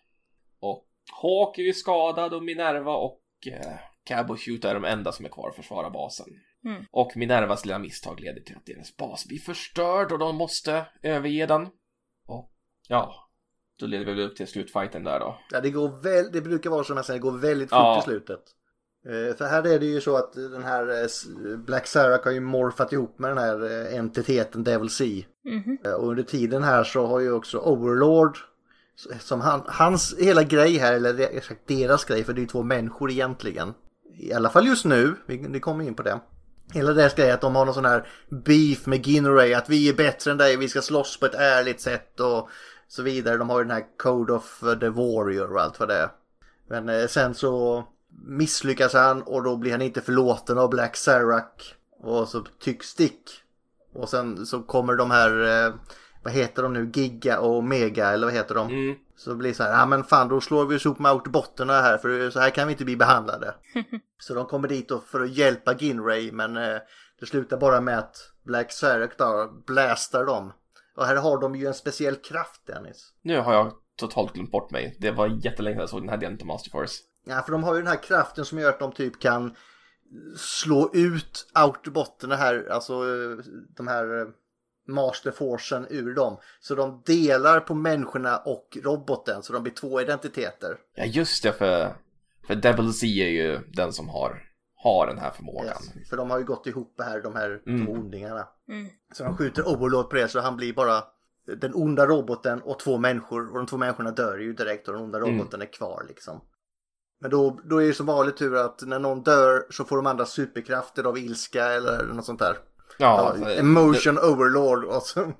[0.60, 0.86] Och
[1.22, 5.24] Hawk är ju skadad och Minerva och eh, Cab och Shoot är de enda som
[5.24, 6.26] är kvar att försvara basen.
[6.64, 6.84] Mm.
[6.90, 11.46] Och Minervas lilla misstag leder till att deras bas blir förstörd och de måste överge
[11.46, 11.68] den.
[12.26, 12.52] Och
[12.88, 13.28] ja,
[13.80, 15.38] då leder vi väl upp till slutfighten där då.
[15.50, 17.98] Ja, det, går väl, det brukar vara som jag säger, det går väldigt fort Ja.
[17.98, 18.40] i slutet.
[19.06, 22.40] Eh, För här är det ju så att den här eh, Black Sarah har ju
[22.40, 25.22] morfat ihop med den här eh, entiteten Devil Sea.
[25.44, 25.78] Mhm.
[25.84, 28.38] Eh, Och under tiden här så har ju också Overlord
[29.20, 31.12] som han, hans hela grej här, eller
[31.66, 33.74] deras grej, för det är ju två människor egentligen.
[34.18, 36.20] I alla fall just nu, vi, vi kommer in på det.
[36.72, 38.06] Hela deras grej är att de har någon sån här
[38.44, 41.80] beef med Ginray, att vi är bättre än dig, vi ska slåss på ett ärligt
[41.80, 42.48] sätt och
[42.92, 43.36] så vidare.
[43.36, 46.08] De har ju den här Code of the Warrior och allt vad det är.
[46.68, 47.84] Men eh, sen så
[48.26, 51.74] misslyckas han och då blir han inte förlåten av Black Sarak.
[52.00, 53.30] Och så tycks Stick.
[53.94, 55.30] Och sen så kommer de här,
[55.66, 55.74] eh,
[56.22, 58.68] vad heter de nu, Giga och Mega eller vad heter de?
[58.68, 58.96] Mm.
[59.16, 61.72] Så blir det så här, ja men fan då slår vi oss ihop med autobotterna
[61.72, 63.54] här för så här kan vi inte bli behandlade.
[64.22, 66.78] så de kommer dit för att hjälpa Ginray men eh,
[67.20, 70.52] det slutar bara med att Black Sarak då blastar dem.
[70.96, 73.12] Och här har de ju en speciell kraft Dennis.
[73.22, 74.96] Nu har jag totalt glömt bort mig.
[75.00, 77.02] Det var jättelänge sedan jag såg den här delen till Master Force.
[77.24, 79.56] Ja, för de har ju den här kraften som gör att de typ kan
[80.36, 83.44] slå ut autobotterna här, alltså eh,
[83.76, 84.26] de här eh,
[84.88, 86.38] masterforcen ur dem.
[86.60, 90.76] Så de delar på människorna och roboten, så de blir två identiteter.
[90.94, 91.96] Ja, just det, för,
[92.46, 94.42] för Devil Z är ju den som har,
[94.82, 95.66] har den här förmågan.
[95.66, 96.08] Yes.
[96.10, 97.86] För de har ju gått ihop här, de här Mm.
[97.86, 98.48] två ondingarna.
[98.68, 98.88] Mm.
[99.14, 101.04] Så de skjuter Overlord på det så han blir bara
[101.56, 103.50] den onda roboten och två människor.
[103.50, 105.30] Och de två människorna dör ju direkt och den onda Mm.
[105.38, 106.40] roboten är kvar liksom.
[107.20, 110.06] Men då, då är det som vanligt tur att när någon dör så får de
[110.06, 112.56] andra superkrafter av ilska eller något sånt där.
[112.98, 115.20] Ja, Ja, alltså, emotion overlord och så.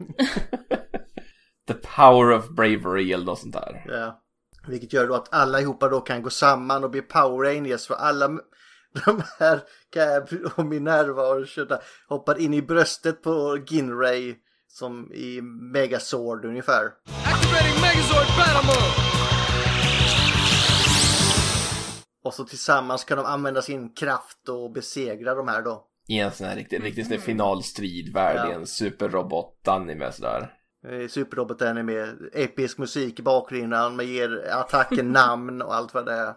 [1.68, 3.84] The power of bravery eller något sånt där.
[3.88, 4.18] ja.
[4.68, 7.94] Vilket gör då att alla ihopa då kan gå samman och bli power rangers för
[7.94, 8.30] alla
[8.92, 9.60] de här
[9.92, 11.78] Cab och Minerva och köta,
[12.08, 14.34] hoppar in i bröstet på Ginray
[14.68, 15.40] som i
[15.72, 16.84] Megazord ungefär.
[17.24, 19.12] Activating Megazord battle mode!
[22.24, 25.86] Och så tillsammans kan de använda sin kraft och besegra de här då.
[26.08, 28.54] I en sån här riktig, riktig sån här finalstrid värd i Ja.
[28.54, 30.52] en superrobot-anime sådär.
[30.88, 36.06] Eh, Superroboten är med episk musik i bakgrunden, man ger attacken namn och allt vad
[36.06, 36.34] det är.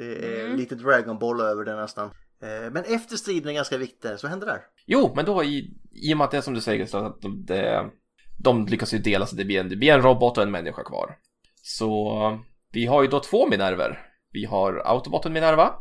[0.00, 0.56] Det är Mm.
[0.56, 2.06] lite Dragon Ball över det nästan.
[2.42, 4.60] Eh, Men efter striden är ganska viktigt, så händer där?
[4.86, 7.20] Jo, men då i, i och med att det är som du säger Gustav, att
[7.22, 7.90] de, det,
[8.38, 10.82] de lyckas ju dela så det blir, en, det blir en robot och en människa
[10.84, 11.16] kvar.
[11.62, 12.38] Så
[12.72, 14.06] vi har ju då två Minerver.
[14.32, 15.74] Vi har Autobotten Minerva,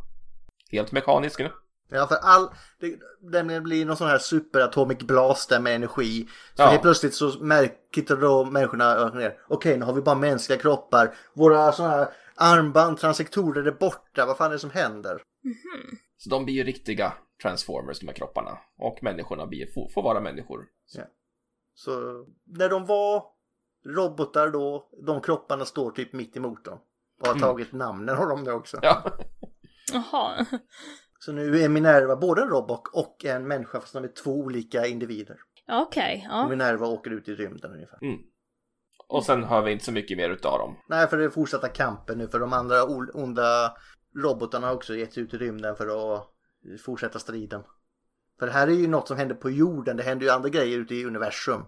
[0.71, 1.51] helt mekanisk nu.
[1.91, 2.49] Ja, för all,
[2.79, 2.95] det,
[3.43, 6.27] det blir någon sån här superatomic blast där med energi.
[6.55, 6.67] Så Ja.
[6.67, 9.11] helt plötsligt så märker då människorna.
[9.47, 11.13] Okej, nu har vi bara mänskliga kroppar.
[11.33, 12.07] Våra såna här
[12.39, 14.25] armband, transektorer är borta.
[14.25, 15.21] Vad fan är det som händer?
[16.17, 18.57] Så de blir ju riktiga Transformers, de här kropparna.
[18.77, 20.67] Och människorna blir, får, får vara människor.
[21.73, 23.23] Så när de var
[23.85, 26.79] robotar då, de kropparna står typ mitt emot dem.
[27.21, 28.79] Och har tagit namnen av dem nu också.
[28.81, 29.03] Ja,
[29.93, 30.45] Jaha.
[31.19, 34.87] Så nu är Minerva både en robot och en människa fast de är två olika
[34.87, 35.37] individer.
[35.65, 36.49] Ja, Okej, Och ja.
[36.49, 37.99] Minerva åker ut i rymden ungefär.
[39.09, 40.77] Och sen hör vi inte så mycket mer utav dem.
[40.87, 42.83] Nej, för det är fortsatta kampen nu för de andra
[43.13, 43.77] onda
[44.15, 46.27] robotarna har också gett sig ut i rymden för att
[46.85, 47.63] fortsätta striden.
[48.39, 50.77] För det här är ju något som händer på jorden, det händer ju andra grejer
[50.77, 51.61] ute i universum.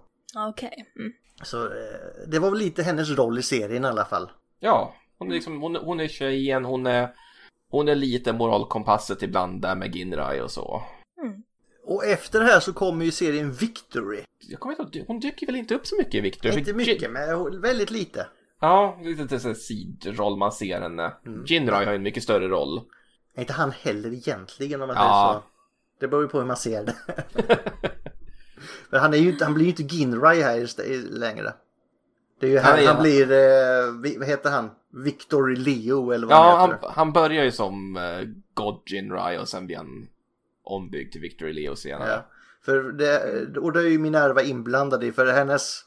[0.50, 0.92] Okej.
[1.00, 1.12] Mm.
[1.44, 4.32] Så eh, det var väl lite hennes roll i serien i alla fall.
[4.60, 7.14] Ja, hon är liksom, hon, hon är tjejen, hon är,
[7.70, 10.84] hon är lite moralkompasset ibland där med Ginrai och så.
[11.92, 14.20] Och efter det här så kommer ju serien Victory.
[14.40, 16.58] Jag kommer inte ihåg, hon dyker väl inte upp så mycket i Victor?
[16.58, 18.28] Inte mycket, men väldigt lite.
[18.62, 21.14] Ja, lite så här sidroll man ser henne.
[21.46, 22.82] Ginrai har ju en mycket större roll.
[23.36, 25.04] Är inte han heller egentligen om man Ja.
[25.04, 25.46] säger så.
[26.00, 26.96] Det beror ju på hur man ser det.
[28.90, 31.54] Men han, är ju han blir ju inte Ginray här längre.
[32.40, 34.70] Det är ju Han han, han blir, eh, vad heter han?
[34.94, 36.90] Victor Leo eller vad Ja, han heter.
[36.96, 40.08] han börjar ju som uh, God Jinrai och sen blir han
[40.64, 42.10] ombyggd till Victory Leo senare.
[42.10, 42.26] Ja.
[42.66, 45.86] För det, och det är ju Minerva inblandad i för hennes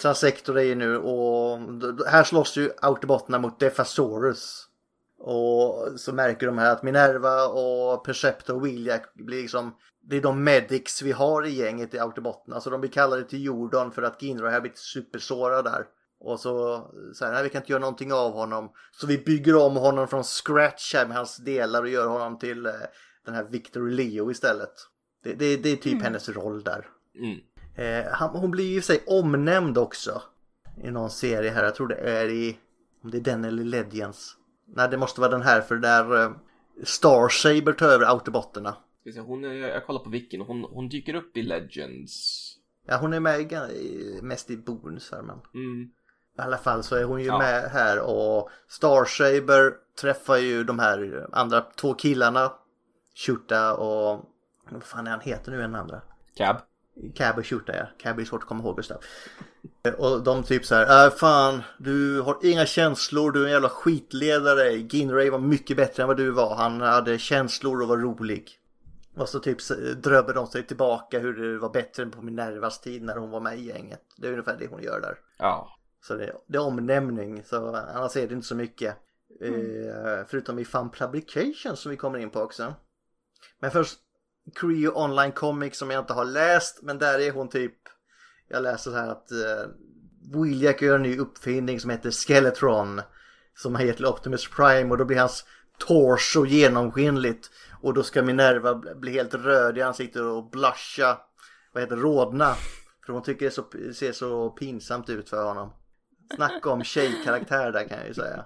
[0.00, 1.58] transektor är ju nu och
[2.06, 4.64] här slåss ju autobotterna mot Defasaurus.
[5.18, 9.74] Och så märker de här att Minerva och Perceptor och Williak blir liksom
[10.08, 12.60] det är de medics vi har i gänget i autobotterna.
[12.60, 15.84] Så de blir kallade till jorden för att Ginro har blivit supersårad där.
[16.20, 18.70] Och så, så här, nej vi kan inte göra någonting av honom.
[18.92, 22.66] Så vi bygger om honom från scratch här med hans delar och gör honom till
[22.66, 22.72] eh,
[23.28, 24.72] den här Victor Leo istället.
[25.24, 26.86] Det, det, det är typ hennes roll där.
[27.18, 27.38] Mm.
[27.76, 30.22] Eh, han, hon blir ju sig omnämnd också.
[30.84, 32.58] I någon serie här, jag tror det är i,
[33.04, 34.36] om det är den eller Legends.
[34.66, 36.30] Nej det måste vara den här för där eh,
[36.84, 38.76] Starsaber tar över autobotterna.
[39.26, 40.10] Hon är, jag kollar på
[40.40, 42.44] och hon, hon dyker upp i Legends.
[42.86, 45.38] Ja hon är med i- mest i bonusar men.
[45.54, 45.90] Mm.
[46.38, 47.38] I alla fall så är hon ju Ja.
[47.38, 52.52] med här och Starsaber träffar ju de här andra två killarna.
[53.26, 54.24] Shuta och
[54.70, 56.00] vad fan är han heter nu den andra?
[56.36, 56.56] Cab.
[57.14, 57.86] Cab och Shuta ja.
[57.98, 58.98] Cab är svårt att komma ihåg Gustav.
[59.98, 63.68] Och de typ så här, äh, fan du har inga känslor, du är en jävla
[63.68, 64.72] skitledare.
[64.72, 66.54] Ginray var mycket bättre än vad du var.
[66.54, 68.50] Han hade känslor och var rolig.
[69.16, 72.80] Och så typ så drömmer de sig tillbaka hur det var bättre än på Minervas
[72.80, 74.00] tid när hon var med i gänget.
[74.16, 75.18] Det är ungefär det hon gör där.
[75.38, 75.78] Ja.
[76.02, 78.96] Så det, det är omnämning, så annars är det inte så mycket.
[79.40, 82.74] Eh, förutom i Fun Publications som vi kommer in på också.
[83.60, 83.98] Men först
[84.54, 87.74] Creo Online Comics som jag inte har läst, men där är hon typ
[88.48, 89.70] Jag läser så här att eh,
[90.34, 93.00] Williak gör en ny uppfinning som heter Skeletron
[93.56, 95.44] Som har gett till Optimus Prime och då blir hans
[95.78, 97.50] torso genomskinligt
[97.82, 101.18] Och då ska Minerva bli- bli helt röd i ansiktet och blusha
[101.72, 102.54] Vad heter rodna
[103.06, 103.64] För hon tycker det så,
[103.94, 105.72] ser så pinsamt ut för honom
[106.36, 108.44] Snacka om tjejkaraktär där kan jag ju säga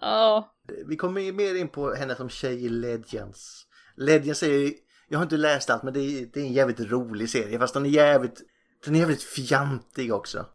[0.00, 0.54] Ja.
[0.86, 3.65] vi kommer mer in på henne som tjej i Legends.
[3.96, 4.72] Legends är ju,
[5.08, 7.74] jag har inte läst allt men det är, det är en jävligt rolig serie fast
[7.74, 8.42] den är jävligt,
[8.84, 10.46] den är jävligt fjantig också.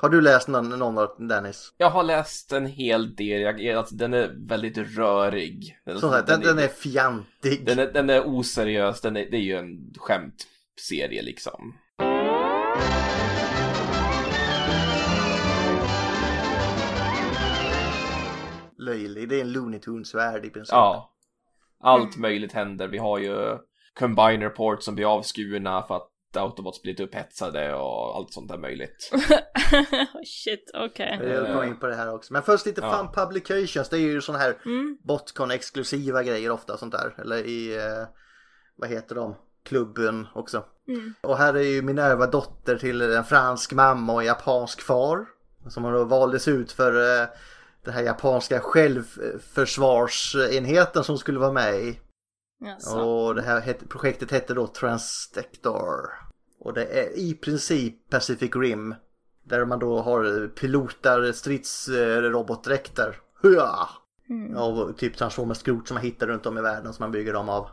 [0.00, 1.72] Har du läst någon, någon av Dennis?
[1.76, 5.78] Jag har läst en hel del, jag, alltså, den är väldigt rörig.
[5.84, 7.66] Den, sagt, den, den är fjantig.
[7.66, 11.74] den, är, den är oseriös, den är, det är ju en skämtserie liksom.
[18.78, 20.72] Löjlig, det är en Looney Tunes-värld i princip.
[20.72, 21.14] Ja.
[21.80, 22.88] Allt möjligt händer.
[22.88, 23.58] Vi har ju
[23.98, 28.58] Combiner Port som blir avskurna för att Autobots blir lite upphetsade och allt sånt där
[28.58, 29.10] möjligt.
[30.24, 31.20] Shit, okej.
[31.22, 32.32] Jag kommer in på det här också.
[32.32, 32.92] Men först lite Ja.
[32.92, 33.88] Fun Publications.
[33.88, 34.98] Det är ju sådana här Mm.
[35.04, 37.14] Botcon-exklusiva grejer ofta sånt där.
[37.18, 38.08] Eller i, eh,
[38.76, 39.34] vad heter de?
[39.64, 40.64] Klubben också.
[40.88, 41.14] Mm.
[41.20, 45.26] Och här är ju Minerva dotter till en fransk mamma och en japansk far.
[45.68, 47.22] Som då valdes ut för
[47.80, 52.00] eh, den här japanska självförsvarsenheten som skulle vara med i.
[52.60, 53.00] Jaså.
[53.00, 56.28] Och det här projektet hette då Transdector.
[56.60, 58.94] Och det är i princip Pacific Rim.
[59.44, 63.20] Där man då har pilotar stridsrobotdräkter.
[63.42, 63.88] Hua!
[64.56, 67.48] Av typ Transformers skrot som man hittar runt om i världen som man bygger dem
[67.48, 67.68] av.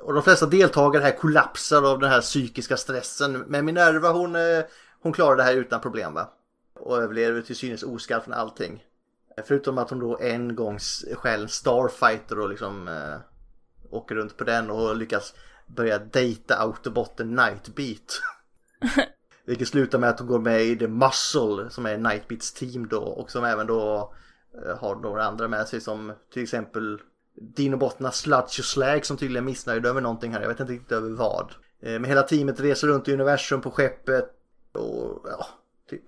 [0.00, 3.32] Och de flesta deltagare här kollapsar av den här psykiska stressen.
[3.32, 4.64] Men Minerva hon, eh,
[5.00, 6.32] hon klarar det här utan problem va.
[6.80, 8.84] Och överlever till synes oskadd från allting.
[9.44, 13.16] Förutom att hon då en gång s- stjäl en Starfighter och liksom eh,
[13.90, 15.34] åker runt på den och lyckas
[15.66, 18.20] börja dejta autobotten Nightbeat.
[19.44, 23.00] Vilket slutar med att hon går med i The Muscle som är Nightbeats team då
[23.02, 24.14] och som även då
[24.66, 27.00] eh, har några andra med sig som till exempel
[27.56, 30.40] Dinobotterna Sludge och Slag som tydligen är missnöjda över någonting här.
[30.40, 31.50] Jag vet inte riktigt över vad.
[31.82, 34.30] Eh, Men hela teamet reser runt i universum på skeppet
[34.72, 35.46] och ja,
[35.90, 36.02] typ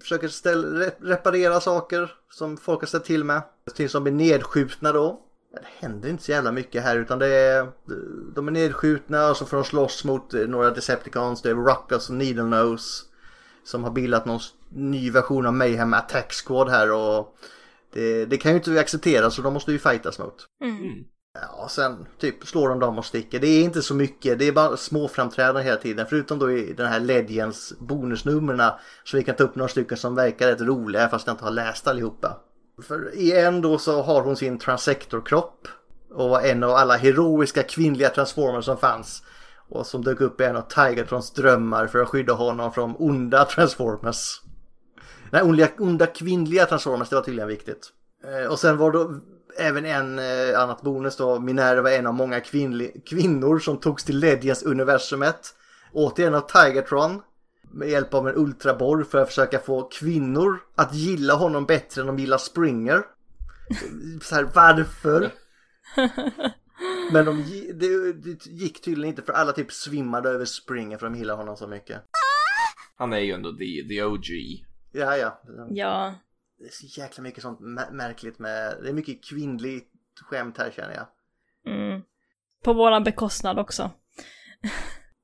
[0.00, 3.42] försöker ställ, re- reparera saker som folk har ställt till med.
[3.74, 5.20] Till som blir nedskjutna då.
[5.52, 7.68] Det händer inte så jävla mycket här utan det är
[8.34, 11.42] de är nedskjutna och så får de slåss mot eh, några Decepticons.
[11.42, 13.04] Det är Ruckus och Needlenose
[13.64, 17.36] som har bildat någon ny version av Mayhem Attack Squad här och
[17.92, 20.46] det, det kan ju inte accepteras så de måste ju fightas mot.
[20.64, 21.04] Mm.
[21.40, 23.40] Ja, sen typ slår de dem och sticker.
[23.40, 26.06] Det är inte så mycket, det är bara små framträdanden hela tiden.
[26.08, 28.70] Förutom då i den här Legends bonusnumren
[29.04, 31.50] så vi kan ta upp några stycken som verkar rätt roliga fast jag inte har
[31.50, 32.36] läst allihopa.
[32.82, 35.68] För i en då så har hon sin transsektorkropp
[36.14, 39.22] och var en av alla heroiska kvinnliga transformers som fanns.
[39.68, 43.44] Och som dök upp i en av Tigertrons drömmar för att skydda honom från onda
[43.44, 44.40] transformers.
[45.30, 47.88] Nej, onda, onda kvinnliga transformers, det var tydligen viktigt.
[48.24, 49.20] Eh, och sen var då
[49.56, 54.18] även en eh, annat bonus då, Minerva en av många kvinnli, kvinnor som togs till
[54.18, 55.54] Legends universumet.
[55.92, 57.22] Återigen av Tigertron.
[57.70, 62.06] med hjälp av en ultraborr för att försöka få kvinnor att gilla honom bättre än
[62.06, 63.02] de gillar Springer.
[64.22, 65.30] Så här, varför?
[67.12, 67.44] Men de,
[67.74, 71.56] det, det gick tydligen inte för alla typ svimmade över Springer för de gillar honom
[71.56, 72.02] så mycket.
[72.96, 74.26] Han är ju ändå the, the OG.
[74.92, 75.42] Ja, ja.
[75.70, 76.14] Ja.
[76.64, 79.90] Det är så jäkla mycket sånt mä- märkligt med, det är mycket kvinnligt
[80.20, 81.06] skämt här känner jag.
[81.74, 82.02] Mm.
[82.64, 83.90] På våran bekostnad också.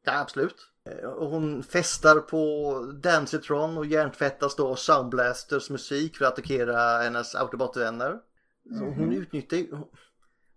[0.05, 0.57] Ja, absolut.
[0.91, 2.73] Eh, Och hon festar på
[3.03, 8.19] Dancetron och hjärntvättas då Soundblasters musik för att attackera hennes Autobot-vänner.
[8.79, 9.77] Så hon utnyttjar ju...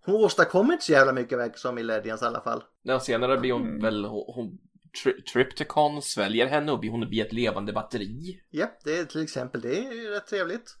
[0.06, 2.64] Hon åstadkommer inte så jävla mycket verkar som i Legends i alla fall.
[2.82, 3.82] Ja, senare blir hon Mm.
[3.82, 4.58] väl, hon, hon
[5.02, 8.40] tri, Tripticon sväljer henne och hon blir ett levande batteri.
[8.50, 10.76] Ja, det är till exempel, det är ju rätt trevligt.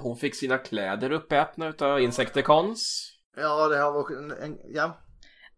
[0.00, 3.12] Hon fick sina kläder uppätna utav Insecticons.
[3.36, 5.00] Ja, det har varit en, en ja.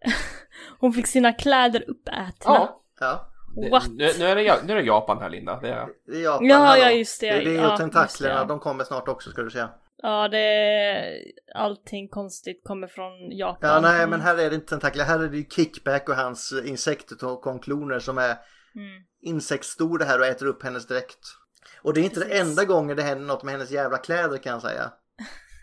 [0.78, 2.68] Hon fick sina kläder uppätna.
[3.00, 3.28] Ja.
[3.70, 3.88] What?
[3.88, 5.60] nu, nu, är det, Ja- nu är det Japan här Linda.
[5.60, 6.46] Det är, det är Japan.
[6.46, 7.26] Ja, ja, just det.
[7.26, 9.70] Det är det Ja, tentaklerna, de kommer snart också ska du säga.
[10.02, 11.22] Ja, det är...
[11.54, 13.70] Allting konstigt kommer från Japan.
[13.70, 16.52] Ja, nej, men här är det inte tentakler, här är det ju Kickback och hans
[16.64, 18.36] insektonkloner som är
[18.74, 19.02] Mm.
[19.22, 21.18] insektsstora här och äter upp hennes dräkt.
[21.82, 22.40] Och det är inte Precis.
[22.40, 24.92] enda gången det händer något med hennes jävla kläder kan jag säga.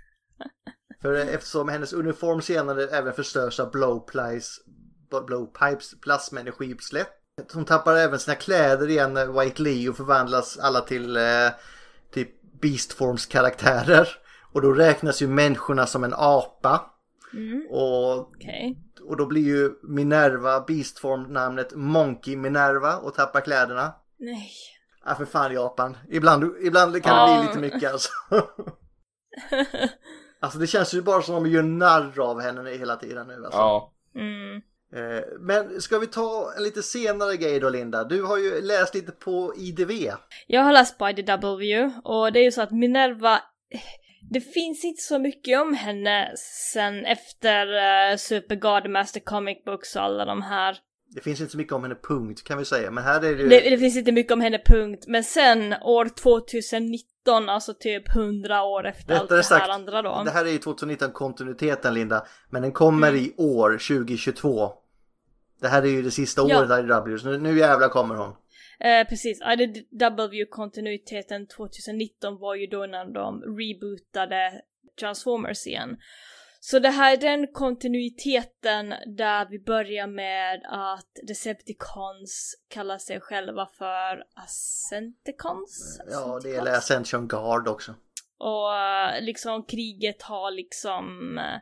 [1.02, 4.60] För eftersom hennes uniform senare även förstörs av blowplies,
[5.28, 7.08] blowpipes plasmaenergiutsläpp.
[7.54, 11.50] Hon tappar även sina kläder igen när White Leo förvandlas alla till eh,
[12.12, 14.08] typ Beastforms karaktärer.
[14.54, 16.86] Och då räknas ju människorna som en apa.
[17.34, 17.68] Mm.
[17.70, 18.78] Och Okej.
[19.10, 23.94] och då blir ju Minerva Beastform namnet Monkey Minerva och tappar kläderna.
[24.20, 24.52] Nej.
[25.06, 25.98] Ja för fan Japan.
[26.10, 27.40] Ibland, ibland kan det Ja.
[27.40, 28.10] bli lite mycket alltså.
[30.40, 33.34] alltså det känns ju bara som att de gör narr av henne hela tiden nu
[33.46, 33.60] alltså.
[33.60, 33.94] ja.
[34.16, 34.62] Mm.
[34.94, 38.04] Eh, Men ska vi ta en lite senare grej då Linda?
[38.04, 39.92] Du har ju läst lite på IDV.
[40.48, 43.40] Jag har läst på IDW och det är ju så att Minerva,
[44.30, 46.32] det finns inte så mycket om henne
[46.74, 47.68] sen efter
[48.12, 50.78] uh, Super Godmaster Comic Books och alla de här.
[51.16, 52.92] Det finns inte så mycket om henne punkt kan vi säga.
[52.92, 53.50] Men här är det ju...
[53.50, 58.64] Det, det finns inte mycket om henne punkt, men sen år 2019, alltså typ 100
[58.64, 60.22] år efter allt Rättare det här sagt, andra då.
[60.26, 62.26] det här är ju 2019 kontinuiteten Linda.
[62.50, 63.22] Men den kommer Mm.
[63.22, 64.72] i år 2022.
[65.62, 66.60] Det här är ju det sista Ja.
[66.60, 67.18] året IDW.
[67.18, 68.34] Så nu, nu jävlar kommer hon.
[68.80, 74.62] Eh, precis, IDW-kontinuiteten 2019 var ju då när de rebootade
[75.00, 75.98] Transformers igen.
[76.62, 83.70] Så det här är den kontinuiteten där vi börjar med att Decepticons kallar sig själva
[83.78, 86.02] för Ascenticons?
[86.12, 86.78] Ja, det är Ascenticons?
[86.78, 87.96] Ascension Guard också.
[88.38, 91.60] Och eh, liksom kriget har liksom eh,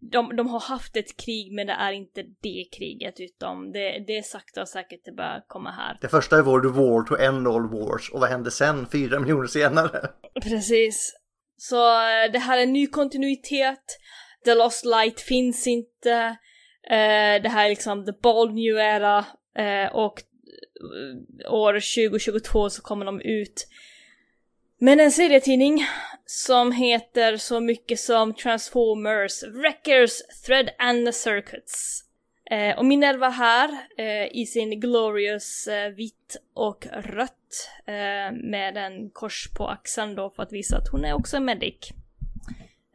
[0.00, 4.18] de, de har haft ett krig men det är inte det kriget utan det, det
[4.18, 5.98] är sakta och säkert det börjar komma här.
[6.00, 8.10] Det första var The War to End All Wars.
[8.10, 8.86] Och vad hände sen?
[8.92, 10.08] Fyra miljoner senare.
[10.42, 11.14] Precis.
[11.56, 13.84] Så eh, det här är en ny kontinuitet.
[14.44, 16.12] The Lost Light finns inte.
[16.90, 19.18] Eh, det här är liksom the bold new era.
[19.58, 20.22] Eh, och
[21.48, 23.68] år 2022 så kommer de ut
[24.80, 25.84] men en serietidning
[26.26, 32.04] som heter så mycket som Transformers, Wreckers, Thread and Circuits.
[32.50, 39.10] Eh, och Minerva här eh, i sin glorious eh, vitt och rött eh, med en
[39.10, 41.90] kors på axeln då för att visa att hon är också en medic.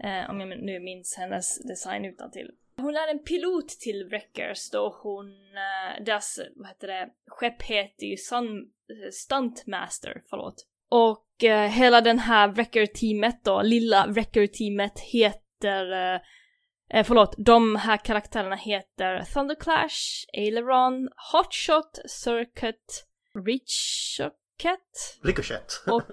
[0.03, 2.51] Eh, om jag nu minns hennes design utan till.
[2.77, 8.05] Hon är en pilot till Wreckers då hon, eh, deras, vad heter det, skepp heter
[8.05, 10.65] ju Sun, eh, Stuntmaster, förlåt.
[10.93, 16.21] Och eh, hela den här Wrecker-teamet då, lilla Wrecker-teamet heter eh,
[16.93, 23.05] Eh, förlåt, de här karaktärerna heter Thunderclash, Aileron, Hotshot, Circuit,
[23.45, 25.83] Richocket Ricochet.
[25.87, 26.03] och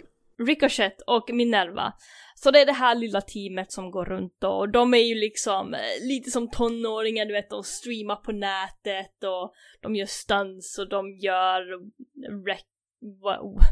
[0.46, 1.92] Ricochet och Minerva.
[2.34, 5.14] Så det är det här lilla teamet som går runt då och de är ju
[5.14, 10.78] liksom eh, lite som tonåringar, du vet, de streamar på nätet och de gör stunts
[10.78, 11.62] och de gör
[12.44, 12.66] wreck
[13.00, 13.62] vad,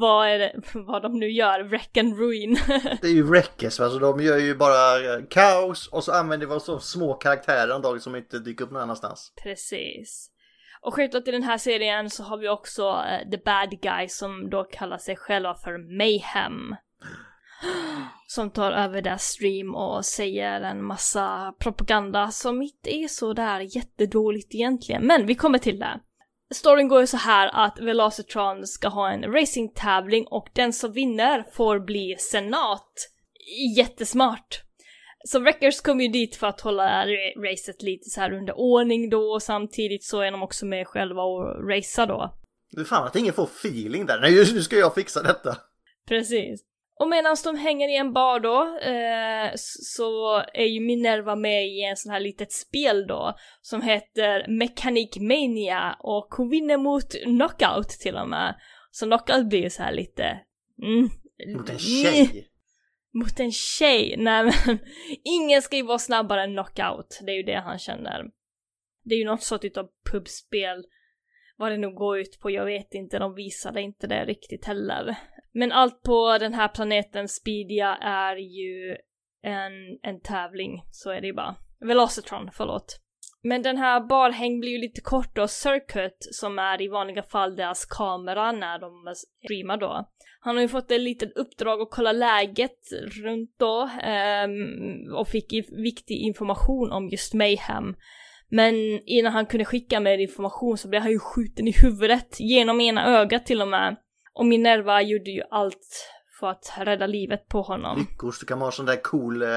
[0.00, 2.56] vad, är det, vad de nu gör, wreck and ruin.
[3.00, 6.60] Det är ju Wreckers, alltså de gör ju bara eh, kaos och så använder vi
[6.60, 9.32] så små karaktärer en dag som inte dyker upp någon annanstans.
[9.42, 10.28] Precis.
[10.80, 14.50] Och självklart i den här serien så har vi också eh, The Bad Guy som
[14.50, 16.76] då kallar sig själva för Mayhem.
[18.26, 23.76] Som tar över deras stream och säger en massa propaganda som inte är så där
[23.76, 25.06] jättedåligt egentligen.
[25.06, 26.00] Men vi kommer till det.
[26.54, 31.44] Storyn går ju så här att Velocitron ska ha en racingtävling och den som vinner
[31.52, 32.92] får bli senat.
[33.76, 34.62] Jättesmart.
[35.24, 39.10] Så Wreckers kom ju dit för att hålla ra- racet lite så här under ordning
[39.10, 42.34] då och samtidigt så är de också med själva och racea då.
[42.70, 44.20] Du fan att ingen får feeling där.
[44.20, 45.56] Nej, nu ska jag fixa detta.
[46.08, 46.60] Precis.
[47.02, 51.82] Och medan de hänger i en bar då, eh, så är ju Minerva med i
[51.82, 57.88] en sån här litet spel då, som heter Mechanic Mania, och hon vinner mot Knockout
[57.88, 58.54] till och med.
[58.90, 60.40] Så Knockout blir ju så här lite...
[60.82, 61.08] Mm,
[61.56, 62.48] Mot en tjej.
[63.14, 64.14] Mot en tjej?
[64.18, 64.78] Nej men,
[65.24, 68.24] ingen ska ju vara snabbare än Knockout, det är ju det han känner.
[69.04, 70.84] Det är ju något sorts av pubspel.
[71.56, 75.16] Vad det nu går ut på, jag vet inte, de visade inte det riktigt heller.
[75.54, 78.96] Men allt på den här planeten Speedia är ju
[79.42, 81.56] en, en tävling, så är det ju bara.
[81.80, 82.98] Velocitron, förlåt.
[83.42, 87.56] Men den här barhäng blir ju lite kort då, Circuit, som är i vanliga fall
[87.56, 90.08] deras kamera när de streamar då.
[90.40, 92.78] Han har ju fått ett litet uppdrag att kolla läget
[93.24, 93.90] runt då
[94.44, 95.52] um, och fick
[95.84, 97.94] viktig information om just Mayhem.
[98.48, 98.74] Men
[99.06, 103.06] innan han kunde skicka mer information så blev han ju skjuten i huvudet genom ena
[103.06, 103.96] ögat till och med.
[104.34, 106.08] Och Minerva gjorde ju allt
[106.40, 107.98] för att rädda livet på honom.
[107.98, 109.48] Lyckors, du kan ha en sån där cool eh,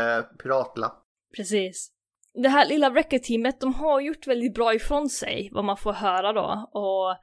[0.43, 1.03] piratlapp.
[1.35, 1.91] Precis.
[2.33, 6.33] Det här lilla Wrecker-teamet, de har gjort väldigt bra ifrån sig, vad man får höra
[6.33, 6.69] då.
[6.73, 7.17] Och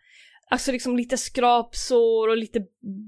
[0.50, 2.60] alltså liksom lite skrapsår och lite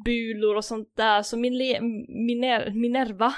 [0.04, 1.22] bulor och sånt där.
[1.22, 3.34] Så Mine- Miner- Minerva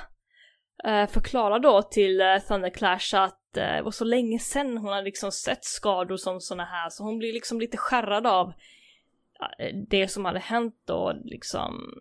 [0.85, 5.03] eh, förklarar då till eh, Thunderclash att eh, det var så länge sedan hon har
[5.03, 8.53] liksom sett skador som såna här, så hon blir liksom lite skärrad av
[9.89, 11.95] det som hade hänt då, liksom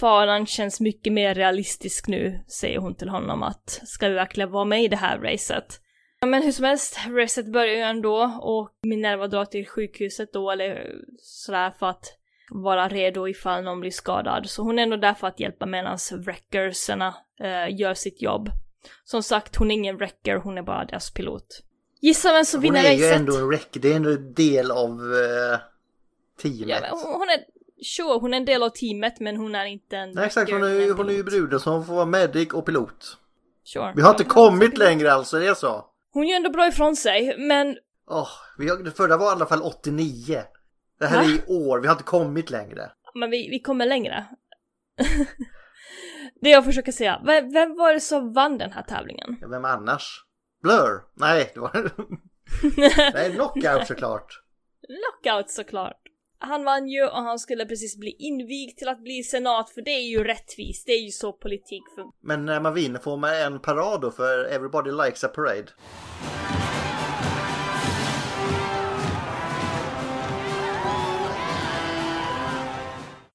[0.00, 4.64] faran känns mycket mer realistisk nu, säger hon till honom att ska vi verkligen vara
[4.64, 5.80] med i det här racet?
[6.26, 10.92] Men hur som helst, racet börjar ju ändå och Minerva drar till sjukhuset då eller
[11.18, 12.04] sådär för att
[12.50, 14.50] vara redo ifall någon blir skadad.
[14.50, 18.50] Så hon är ändå där för att hjälpa medan wreckersarna eh, gör sitt jobb.
[19.04, 21.46] Som sagt, hon är ingen wrecker, hon är bara deras pilot.
[22.00, 23.16] Gissa vem som Hon vinner är ju racet?
[23.20, 25.58] ändå en rec, det är ändå en del av eh,
[26.42, 26.84] teamet.
[26.90, 27.44] Ja, hon hon är,
[27.84, 30.62] sure, hon är en del av teamet men hon är inte en Nej exakt, hon
[30.62, 33.16] är, ju, hon är ju bruden som får vara medic och pilot.
[33.64, 33.92] Sure.
[33.96, 35.84] Vi har inte kommit längre alltså, det är så.
[36.12, 37.76] Hon gör ändå bra ifrån sig, men
[38.10, 38.28] Åh,
[38.58, 40.42] vi har, det förra var i alla fall 89.
[40.98, 41.24] Det här Va?
[41.24, 42.90] är i år, vi har inte kommit längre.
[43.14, 44.26] men vi, vi kommer längre.
[46.40, 49.36] det jag försöker säga, vem, vem var det som vann den här tävlingen?
[49.40, 50.24] Ja, Vem annars?
[50.62, 51.02] Blur?
[51.14, 51.90] Nej, det var...
[53.14, 54.42] Nej, knockout såklart.
[54.88, 56.00] Lockout såklart.
[56.38, 59.90] Han vann ju och han skulle precis bli invigd till att bli senat för det
[59.90, 62.18] är ju rättvist, det är ju så politik funkar.
[62.20, 65.66] Men när man vinner får man en parad då för everybody likes a parade.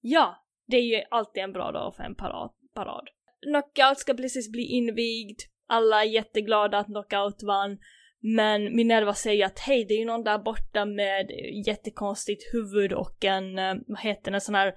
[0.02, 2.52] Ja, det är ju alltid en bra dag för en parad.
[2.76, 3.08] parad.
[3.42, 7.78] Knockout ska precis bli invigd, alla är jätteglada att Knockout vann,
[8.24, 11.32] men Minerva säger att hej, det är ju någon där borta med
[11.68, 14.76] jättekonstigt huvud och en, eh, vad heter det, en sån här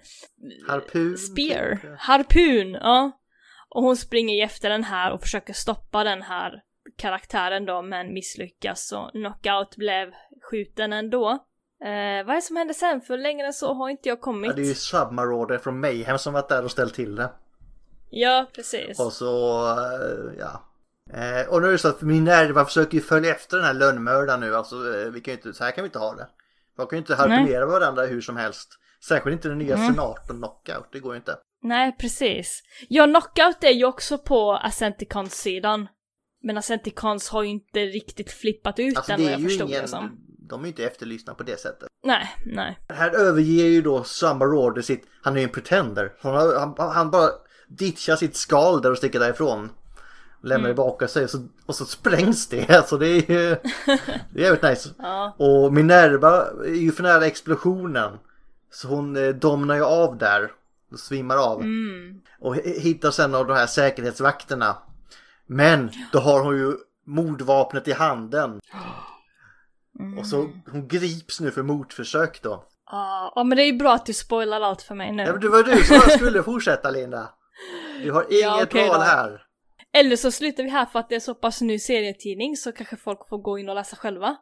[0.69, 1.17] Harpun.
[1.19, 1.91] spear, typ.
[1.99, 3.13] harpun, ja.
[3.69, 6.63] Och hon springer efter den här och försöker stoppa den här
[6.97, 10.13] karaktären då, men misslyckas och Knockout blev
[10.51, 11.31] skjuten ändå.
[11.85, 13.01] Eh, vad är det som hände sen?
[13.01, 14.51] För längre än så har inte jag kommit.
[14.51, 17.31] Ja, det är ju Submarauder från Mayhem som varit där och ställt till det.
[18.11, 19.01] Ja, precis.
[19.01, 20.63] Och så, eh, ja.
[21.13, 24.41] Eh, och nu är det så att Minerva försöker ju följa efter den här lönnmördaren
[24.41, 24.57] nu.
[24.57, 26.27] Alltså, eh, vi kan ju inte, så här kan vi inte ha det.
[26.79, 28.69] Man kan ju inte harpunera varandra hur som helst.
[29.09, 29.87] Särskilt inte den nya Mm.
[29.95, 31.37] senaten Knockout, det går ju inte.
[31.63, 32.63] Nej, precis.
[32.89, 35.89] Ja, Knockout är ju också på Ascenticons-sidan.
[36.43, 39.75] Men Ascenticons har ju inte riktigt flippat ut Alltså den det vad jag förstod det
[39.77, 40.19] ingen, som.
[40.49, 41.89] de är ju inte efterlyssna på det sättet.
[42.07, 42.79] Nej, nej.
[42.89, 46.13] Här överger ju då Submarauder sitt, han är ju en pretender.
[46.21, 46.35] Han,
[46.79, 47.31] han, han bara
[47.69, 49.71] ditchar sitt skal där och sticker därifrån.
[50.45, 52.71] Lämnar det bakom sig och så, och så sprängs det.
[52.77, 53.57] Alltså det är ju
[54.33, 54.89] det är jävligt nice.
[54.99, 55.35] Ja.
[55.39, 58.19] Och Minerva är ju för nära explosionen.
[58.73, 60.51] Så hon eh, domnar ju av där.
[60.93, 61.61] Och svimmar av.
[61.61, 62.21] Mm.
[62.41, 64.77] Och hittar sen av de här säkerhetsvakterna.
[65.47, 66.73] Men då har hon ju
[67.07, 68.61] mordvapnet i handen.
[70.19, 72.65] Och så hon grips nu för mordförsök då.
[72.91, 75.23] Ja, ja, men det är ju bra att du spoilar allt för mig nu.
[75.23, 77.29] Ja, men det var du som skulle fortsätta Linda.
[78.03, 79.05] Du har inget Ja, okej val då.
[79.05, 79.44] här.
[79.95, 82.97] Eller så slutar vi här för att det är så pass ny serietidning så kanske
[82.97, 84.37] folk får gå in och läsa själva.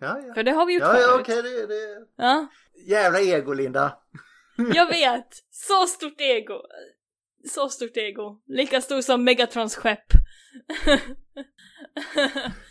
[0.00, 0.34] Ja, ja.
[0.34, 1.20] För det har vi gjort Ja, ja förut.
[1.20, 1.42] okej.
[1.42, 2.06] det, det...
[2.16, 2.46] Ja,
[2.88, 3.98] Jävla ego Linda.
[4.74, 5.28] jag vet!
[5.50, 6.54] Så stort ego!
[7.50, 8.40] Så stort ego.
[8.46, 10.04] Lika stor som Megatrons skepp.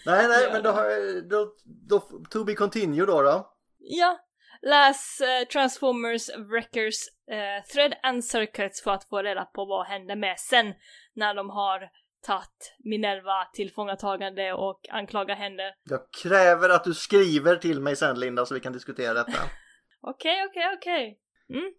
[0.06, 0.50] Nej, nej, Ja.
[0.54, 1.54] men då, har, då,
[1.90, 2.00] då,
[2.30, 3.54] to be continue då då.
[3.80, 4.20] ja,
[4.62, 6.96] läs eh, Transformers Wreckers
[7.32, 10.74] eh, Thread and Circuits för att få reda på vad händer med sen
[11.14, 11.90] när de har
[12.24, 15.74] tagit Minerva till fångatagande och anklagar henne.
[15.84, 19.32] Jag kräver att du skriver till mig sen Linda så vi kan diskutera detta.
[20.02, 21.20] Okej, okej, okej.
[21.54, 21.74] Mm.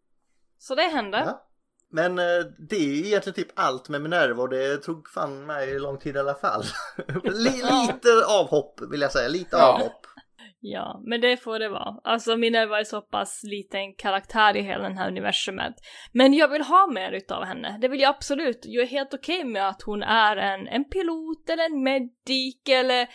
[0.59, 1.22] Så det hände.
[1.26, 1.47] Ja.
[1.90, 5.78] Men eh, det är ju egentligen typ allt med Minerva och det tog fan mig
[5.78, 6.62] lång tid i alla fall.
[7.24, 9.72] Li- lite avhopp vill jag säga, lite Ja.
[9.72, 10.07] avhopp.
[10.67, 12.01] Ja, men det får det vara.
[12.05, 15.75] Alltså Minerva är så pass liten karaktär i hela den här universumet.
[16.12, 17.79] Men jag vill ha mer utav henne.
[17.81, 18.59] Det vill jag absolut.
[18.62, 23.09] Jag är helt okej med att hon är en, en pilot eller en medic eller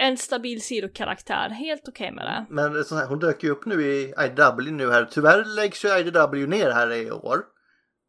[0.00, 1.48] en stabil sidokaraktär.
[1.48, 2.46] Helt okej med det.
[2.50, 5.04] Men sån här, hon dök ju upp nu i IDW nu här.
[5.04, 7.38] Tyvärr läggs ju IDW ner här i år.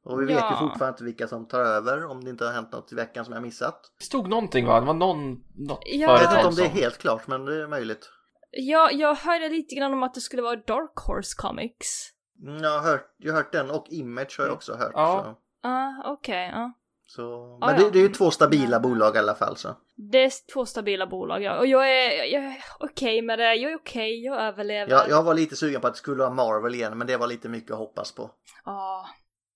[0.06, 0.52] Och vi vet Ja.
[0.52, 3.26] ju fortfarande inte vilka som tar över om det inte har hänt något i veckan
[3.26, 3.82] som jag missat.
[4.00, 4.80] Det stod någonting va?
[4.80, 6.02] Det var någon, något Ja.
[6.02, 8.10] Jag vet företag inte om det är helt klart men det är möjligt.
[8.56, 12.10] Jag, jag hörde lite grann om att det skulle vara Dark Horse Comics.
[12.43, 14.91] Mm, Jag har hört, jag har hört den och Image har jag också hört.
[14.93, 15.39] Ja.
[15.64, 16.74] Ah, okej, ja.
[17.08, 17.58] så.
[17.62, 17.84] Ah, Men ja.
[17.86, 19.70] det, det är ju två stabila bolag i alla fall så.
[19.95, 21.58] Det är två stabila bolag, ja.
[21.60, 23.56] Och jag är, jag är okej med det.
[23.56, 24.91] Jag är okej, jag överlever.
[24.91, 27.28] Jag, jag var lite sugen på att det skulle vara Marvel igen men det var
[27.28, 28.32] lite mycket att hoppas på.
[28.66, 29.06] Ja.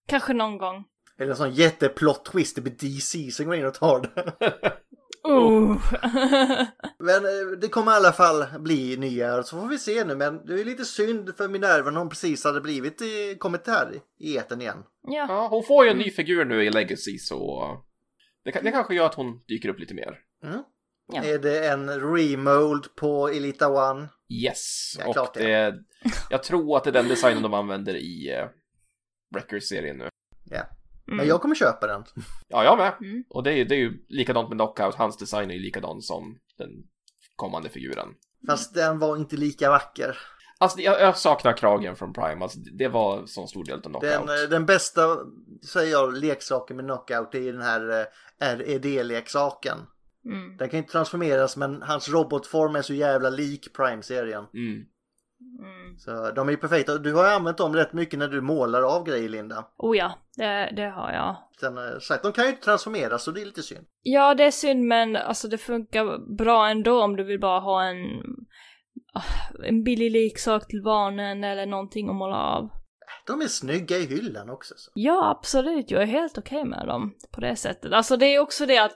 [0.08, 0.84] Kanske någon gång.
[1.20, 4.74] Eller en sån jätteplot twist, det blir DC som går in och tar det.
[5.28, 5.78] Oh.
[7.00, 10.16] Men eh, det kommer i alla fall bli nya, så får vi se nu.
[10.16, 13.92] Men det är lite synd för Minerva när hon precis hade blivit i, kommit här
[14.20, 14.84] i etern igen.
[15.08, 15.26] ja.
[15.30, 17.64] Ja, hon får ju en ny figur nu i Legacy så
[18.46, 20.20] det, det kanske gör att hon dyker upp lite mer.
[20.44, 20.64] Mm.
[21.14, 21.24] Ja.
[21.24, 24.10] Är det en remold på Elita One?
[24.30, 25.76] Yes, Ja, och klart det.
[26.30, 28.50] jag tror att det är den designen de använder i uh,
[29.36, 30.10] Wreckers-serien nu.
[30.50, 30.62] Ja.
[31.08, 31.18] Mm.
[31.18, 32.04] Men jag kommer köpa den.
[32.48, 32.94] Ja, jag med.
[33.02, 33.24] Mm.
[33.30, 36.02] Och det är, ju- det är ju likadant med Knockout, hans design är ju likadan
[36.02, 36.70] som den
[37.36, 38.08] kommande figuren.
[38.48, 40.18] Fast den var inte lika vacker.
[40.60, 44.02] Alltså jag, jag saknar kragen från Prime, alltså det var så stor del av Knockout.
[44.28, 45.18] Den, eh, den bästa,
[45.74, 48.06] säger jag, leksaken med Knockout är den här
[48.42, 49.78] eh, RED-leksaken.
[50.26, 50.58] Mm.
[50.58, 54.44] Den kan inte transformeras men hans robotform är så jävla lik Prime-serien.
[54.54, 54.86] Mm.
[55.60, 55.98] Mm.
[55.98, 56.98] Så de är ju perfekta.
[56.98, 59.66] Du har ju använt dem rätt mycket när du målar av grejer Linda.
[59.78, 61.36] Oh ja, det, det har jag.
[61.60, 63.86] Sen, eh, sagt, de kan ju inte transformeras så det är lite synd.
[64.02, 67.84] Ja, det är synd men alltså det funkar bra ändå om du vill bara ha
[67.84, 67.98] en
[69.14, 69.24] ah,
[69.64, 72.70] en billig leksak till barnen eller någonting att måla av.
[73.28, 74.74] De är snygga i hyllan också.
[74.78, 74.92] Så.
[74.96, 75.92] Ja, absolut.
[75.92, 77.94] Jag är helt okej med dem på det sättet.
[77.94, 78.96] Alltså det är också det att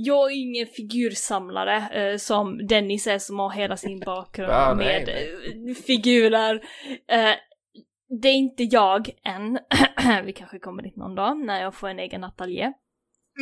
[0.00, 5.04] jag är ingen figursamlare eh, som Dennis är som har hela sin bakgrund Ja, nej,
[5.04, 6.54] med eh, figurer.
[7.08, 7.34] Eh,
[8.22, 9.58] det är inte jag än.
[10.24, 12.72] Vi kanske kommer dit någon dag när jag får en egen ateljé.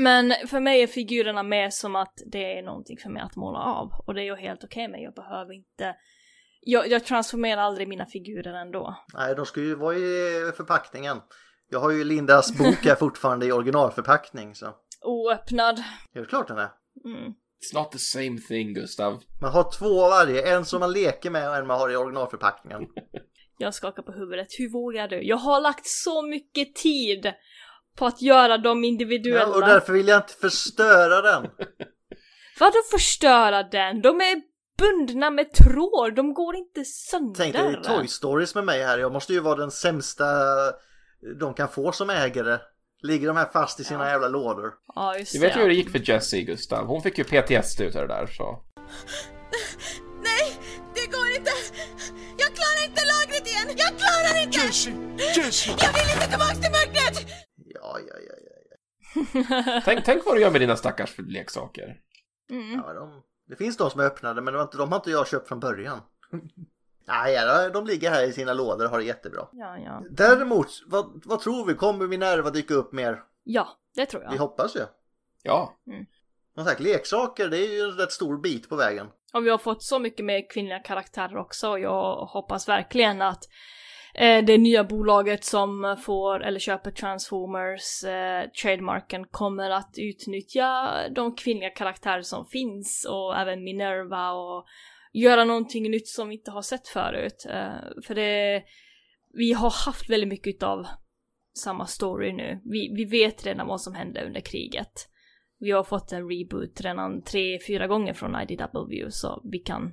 [0.02, 3.58] Men för mig är figurerna mer som att det är någonting för mig att måla
[3.58, 3.90] av.
[4.06, 5.00] Och det är jag helt okej med.
[5.00, 5.94] Jag behöver inte...
[6.60, 8.96] Jag, jag transformerar aldrig mina figurer ändå.
[9.14, 11.16] Nej, de ska ju vara i förpackningen.
[11.70, 14.66] Jag har ju Lindas bok här fortfarande i originalförpackning så.
[15.06, 15.76] Oöppnad.
[16.12, 16.70] Det är väl klart den är.
[17.04, 17.32] Mm.
[17.60, 19.22] It's not the same thing Gustav.
[19.40, 21.96] Man har två av varje, en som man leker med och en man har i
[21.96, 22.86] originalförpackningen.
[23.58, 24.46] Jag skakar på huvudet.
[24.58, 25.22] Hur vågar du?
[25.22, 27.32] Jag har lagt så mycket tid
[27.96, 29.40] på att göra dem individuella.
[29.40, 31.42] Ja, och därför vill jag inte förstöra den.
[32.60, 34.02] Vadå förstöra den?
[34.02, 34.42] De är
[34.78, 37.34] bundna med tråd, de går inte sönder.
[37.34, 38.98] Tänk dig Toy Stories med mig här.
[38.98, 40.24] Jag måste ju vara den sämsta
[41.40, 42.58] de kan få som ägare.
[43.06, 44.10] Ligger de här fast i sina Ja.
[44.10, 44.74] jävla lådor?
[44.94, 45.60] Ja, just Du vet ju det.
[45.62, 46.86] hur det gick för Jessie Gustav.
[46.86, 48.62] Hon fick ju PTSD utav det där så.
[50.22, 50.56] Nej,
[50.94, 51.50] det går inte!
[52.38, 53.76] Jag klarar inte lagret igen!
[53.76, 54.58] Jag klarar inte!
[54.58, 54.94] Jessie,
[55.36, 55.74] Jessie!
[55.78, 57.26] Jag vill inte tillbaks till mörkret!
[57.56, 58.34] Ja, ja, ja,
[59.64, 59.80] ja.
[59.84, 61.96] Tänk, tänk vad du gör med dina stackars leksaker.
[62.50, 62.72] Mm.
[62.86, 65.10] ja de, det finns de som är öppnade men det var inte, de har inte
[65.10, 66.00] jag köpt från början.
[67.08, 69.48] Nej, ja, de ligger här i sina lådor och har det jättebra.
[69.52, 70.02] Ja, ja.
[70.10, 71.74] Däremot, vad, vad tror vi?
[71.74, 73.22] Kommer Minerva dyka upp mer?
[73.44, 74.38] Ja, det tror Vi jag.
[74.38, 74.80] hoppas ju.
[75.42, 75.74] Ja.
[76.54, 79.06] Som sagt, leksaker det är ju en rätt stor bit på vägen.
[79.34, 83.42] Och vi har fått så mycket mer kvinnliga karaktärer också och jag hoppas verkligen att
[84.14, 91.36] eh, det nya bolaget som får eller köper Transformers eh, trademarken kommer att utnyttja de
[91.36, 94.66] kvinnliga karaktärer som finns och även Minerva och
[95.20, 97.46] göra någonting nytt som vi inte har sett förut.
[97.48, 98.62] Eh, för det,
[99.32, 100.86] vi har haft väldigt mycket av
[101.58, 102.60] samma story nu.
[102.64, 104.92] Vi, vi vet redan vad som hände under kriget.
[105.58, 109.92] Vi har fått en reboot redan tre, fyra gånger från IDW så vi kan,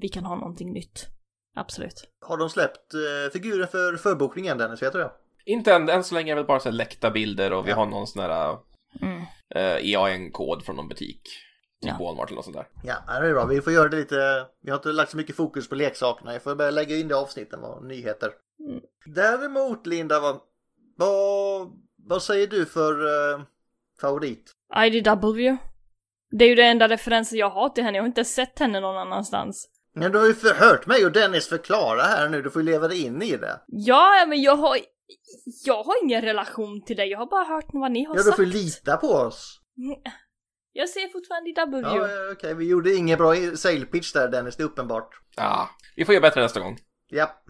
[0.00, 1.06] vi kan ha någonting nytt.
[1.54, 2.08] Absolut.
[2.20, 4.82] Har de släppt eh, figuren för förbokningen Dennis?
[4.82, 5.10] Vet du det?
[5.44, 7.70] Inte än, än så länge är det väl bara så här läckta bilder och vi
[7.70, 7.76] Ja.
[7.76, 8.58] har någon sån här
[9.02, 9.18] Mm.
[9.56, 11.20] uh, EAN-kod från någon butik.
[11.86, 12.04] Ja.
[12.04, 12.68] Walmart eller något sånt där.
[12.82, 13.44] Ja, det är bra.
[13.44, 14.46] Vi får göra det lite.
[14.62, 16.32] Vi har inte lagt så mycket fokus på leksakerna.
[16.32, 18.30] Jag får börja lägga in det i avsnitten vad nyheter.
[18.68, 18.80] Mm.
[19.14, 20.40] Däremot Linda, vad,
[20.96, 21.70] vad,
[22.08, 22.92] vad säger du för
[23.32, 23.40] eh,
[24.00, 24.52] favorit?
[24.86, 25.56] IDW.
[26.30, 28.80] Det är ju det enda referensen jag har till henne, jag har inte sett henne
[28.80, 29.68] någon annanstans.
[29.94, 32.42] Men du har ju förhört mig och Dennis förklara här nu.
[32.42, 33.60] Du får ju leva dig in i det.
[33.66, 34.78] Ja, men jag har...
[35.64, 38.22] Jag har ingen relation till dig, jag har bara hört vad ni har Ja, du
[38.24, 38.36] sagt.
[38.36, 39.60] får ju lita på oss.
[40.78, 41.88] Jag ser fortfarande i W.
[41.88, 42.54] Ja, okej.
[42.54, 45.08] Vi gjorde ingen bra sale pitch där Dennis, det är uppenbart.
[45.36, 46.78] Ja, vi får göra bättre nästa gång.
[47.08, 47.42] Ja.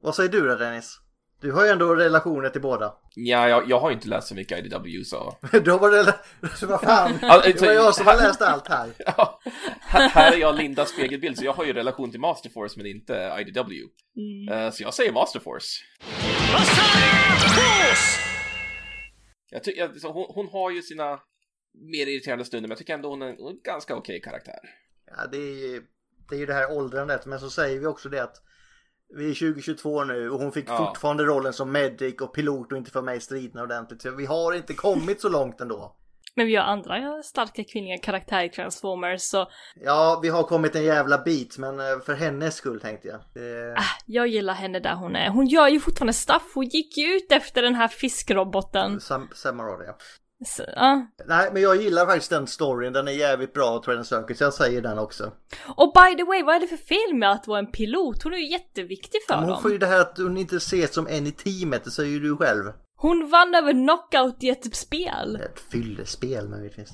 [0.00, 0.98] Vad säger du då Dennis?
[1.40, 2.94] Du har ju ändå relationer till båda.
[3.14, 5.38] Ja, jag, jag har inte läst så mycket IDW så...
[5.64, 6.18] Du har bara rela-
[6.66, 7.18] Vad fan?
[7.22, 8.90] Ja, Det var jag som har läst allt här.
[8.98, 9.40] Ja,
[9.80, 13.36] här, här är jag Lindas spegelbild så jag har ju relation till Masterforce men inte
[13.40, 13.72] IDW.
[14.52, 15.84] Eh, så jag säger Masterforce.
[19.50, 21.18] Jag ty- jag, så hon, hon har ju sina
[21.74, 24.58] mer irriterande stunder men jag tycker ändå hon är en ganska okej karaktär.
[25.16, 25.82] Ja, det är, ju-
[26.28, 27.26] det är ju det här åldrandet.
[27.26, 28.36] Men så säger vi också det att
[29.16, 30.76] vi är 2022 nu och hon fick Ja.
[30.86, 34.02] fortfarande rollen som medic och pilot och inte får med i striderna ordentligt.
[34.02, 35.96] Så vi har inte kommit så långt ändå.
[36.36, 40.84] Men vi har andra starka kvinnliga karaktärer i Transformers, så Ja, vi har kommit en
[40.84, 43.20] jävla bit, men eh, för hennes skull tänkte jag.
[43.34, 43.74] Det...
[44.06, 45.28] jag gillar henne där hon är.
[45.30, 49.00] Hon gör ju fortfarande stuff, hon gick ju ut efter den här fiskroboten.
[49.00, 49.96] Sam, Samarada, ja.
[50.44, 51.06] Så, ja.
[51.26, 52.92] Nej, men jag gillar faktiskt den storyn.
[52.92, 54.34] Den är jävligt bra, söker.
[54.34, 55.32] Så jag säger den också.
[55.76, 58.22] Och by the way, vad är det för fel med att vara en pilot?
[58.22, 59.62] Hon är ju jätteviktig för Men hon dem.
[59.62, 62.20] får ju det här att hon inte ses som en i teamet, det säger ju
[62.20, 62.72] du själv.
[62.96, 65.36] Hon vann över knockout i ett spel.
[65.42, 66.92] Ett fyllespel möjligtvis.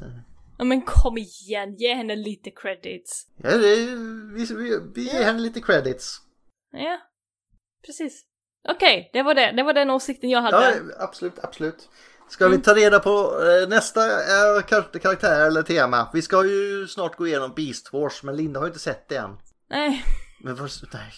[0.59, 3.27] Ja men kom igen, ge henne lite credits.
[3.37, 3.87] Ja, det är,
[4.35, 6.21] vi, vi, vi ger henne lite credits.
[6.73, 6.99] Ja,
[7.87, 8.23] precis.
[8.69, 9.53] Okej, det var det.
[9.57, 10.57] Det var den åsikten jag hade.
[10.57, 10.73] Ja,
[11.05, 11.89] absolut, absolut.
[12.31, 13.11] Ska vi ta reda på
[13.43, 14.01] eh, nästa
[14.63, 16.09] kar- karaktär eller tema?
[16.13, 19.17] Vi ska ju snart gå igenom Beast Wars, men Linda har ju inte sett det
[19.17, 19.37] än.
[19.71, 20.05] Nej,
[20.45, 21.13] Men vad, nej.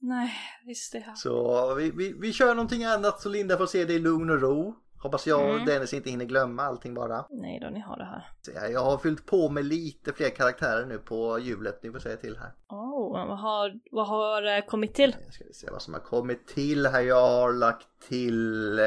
[0.00, 0.32] nej,
[0.66, 1.14] visst det här.
[1.14, 4.40] Så vi, vi, vi kör någonting annat så Linda får se det i lugn och
[4.40, 4.74] ro.
[5.02, 5.66] Hoppas jag och Mm.
[5.66, 7.26] Dennis inte hinner glömma allting bara.
[7.30, 8.68] Nej då, ni har det här.
[8.70, 12.36] Jag har fyllt på med lite fler karaktärer nu på hjulet, ni får säga till
[12.36, 12.52] här.
[12.68, 15.16] Oh, vad har, vad har eh, kommit till?
[15.24, 17.00] Jag ska se vad som har kommit till här.
[17.00, 18.84] Jag har lagt till eh,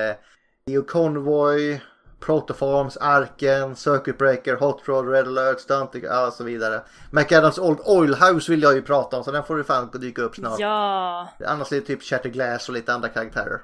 [0.68, 1.82] Neo Convoy,
[2.20, 6.82] Protoforms, Arken, Circuit Breaker, Hot Rod, Red Alert, Stunting och så vidare.
[7.11, 10.22] McAdams Old Oil House vill jag ju prata om så den får du fan dyka
[10.22, 10.59] upp snart.
[10.59, 13.61] Ja, Annars är det typ Shatterglass och lite andra karaktärer.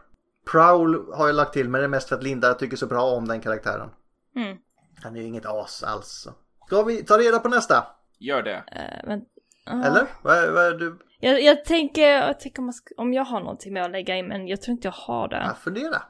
[0.52, 3.04] Prowl har jag lagt till men det är mest för att Linda tycker så bra
[3.04, 3.90] om den karaktären.
[4.36, 4.58] Mm.
[5.04, 6.28] Han är ju inget as alls.
[6.68, 7.88] Ska vi ta reda på nästa?
[8.20, 8.56] Gör det.
[8.56, 9.22] eh, men...
[9.66, 9.84] ja.
[9.86, 10.06] Eller?
[10.22, 11.00] Vad är, vad är du?
[11.20, 14.16] Jag, jag tänker, jag tänker om, man ska, om jag har någonting med att lägga
[14.16, 15.44] in, men jag tror inte jag har det.
[15.48, 16.02] Ja, fundera.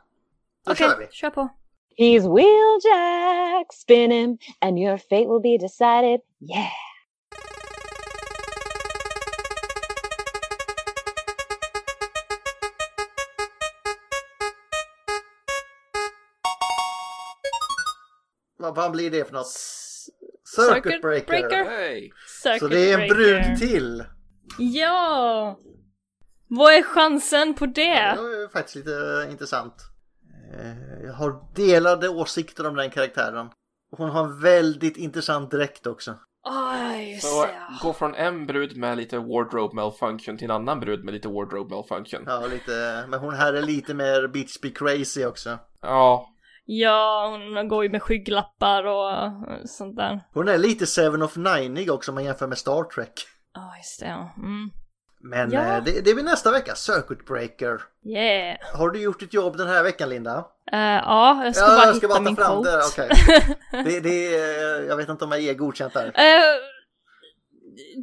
[0.65, 1.07] Då Okej, kör vi.
[1.11, 1.49] kör på.
[1.97, 6.19] He's wheeljack spinning, and your fate will be decided.
[6.41, 6.69] Yeah.
[18.57, 19.47] Vad fan blir det för något?
[20.55, 21.27] Circuit Breaker.
[21.27, 21.65] Breaker.
[21.65, 22.11] Hej!
[22.43, 23.15] Circuit Så det är en Breaker.
[23.15, 24.03] brud till.
[24.57, 25.59] Ja!
[26.47, 27.87] Vad är chansen på Det det?
[27.91, 29.73] är faktiskt lite intressant.
[30.59, 33.47] Eh, Jag har delade åsikter om den karaktären.
[33.91, 36.15] Och Hon har en väldigt intressant dräkt också.
[36.45, 37.45] Aj, just Så
[37.81, 41.75] gå från en brud med lite wardrobe malfunction till en annan brud med lite wardrobe
[41.75, 42.23] malfunction.
[42.27, 45.59] Ja, lite, men hon här är lite mer bitch be crazy också.
[45.81, 46.29] Ja,
[46.65, 49.31] Ja, hon går ju med skygglappar och eh,
[49.65, 50.21] sånt där.
[50.33, 53.13] Hon är lite Seven of Nine också om man jämför med Star Trek.
[53.53, 54.05] Ja, just det.
[54.07, 54.33] ja.
[54.37, 54.69] Mm.
[55.25, 55.61] Men Ja.
[55.77, 57.81] eh, det, det blir nästa vecka, Circuit Breaker.
[58.05, 58.57] Yeah.
[58.73, 60.45] Har du gjort ditt jobb den här veckan Linda?
[60.71, 62.71] Eh, ja, jag ska ja, bara jag ska hitta bara min ta fram quote.
[62.77, 62.83] det.
[62.87, 63.09] Okej.
[63.85, 66.05] Det, det är, jag vet inte om jag är godkänt där.
[66.05, 66.41] Eh,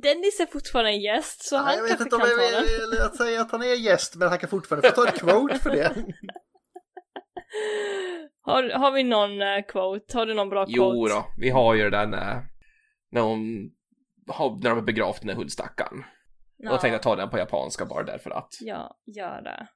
[0.03, 2.39] Dennis är fortfarande en gäst, så Ja, han jag vet kanske inte om kan jag
[2.39, 2.91] ta den.
[2.91, 5.59] vill att säga att han är gäst, men han kan fortfarande få ta ett quote
[5.59, 5.95] för det.
[8.43, 10.19] Har, har vi någon eh, quote?
[10.19, 11.15] Har du någon bra jo quote?
[11.15, 11.27] då.
[11.39, 12.43] Vi har ju där när,
[13.11, 13.71] när hon
[14.63, 16.05] när de har begravt den där hundstackaren.
[16.63, 16.75] Ja.
[16.75, 18.59] Och tänkte ta den på japanska bara därför att.
[18.61, 19.69] Ja, gör det.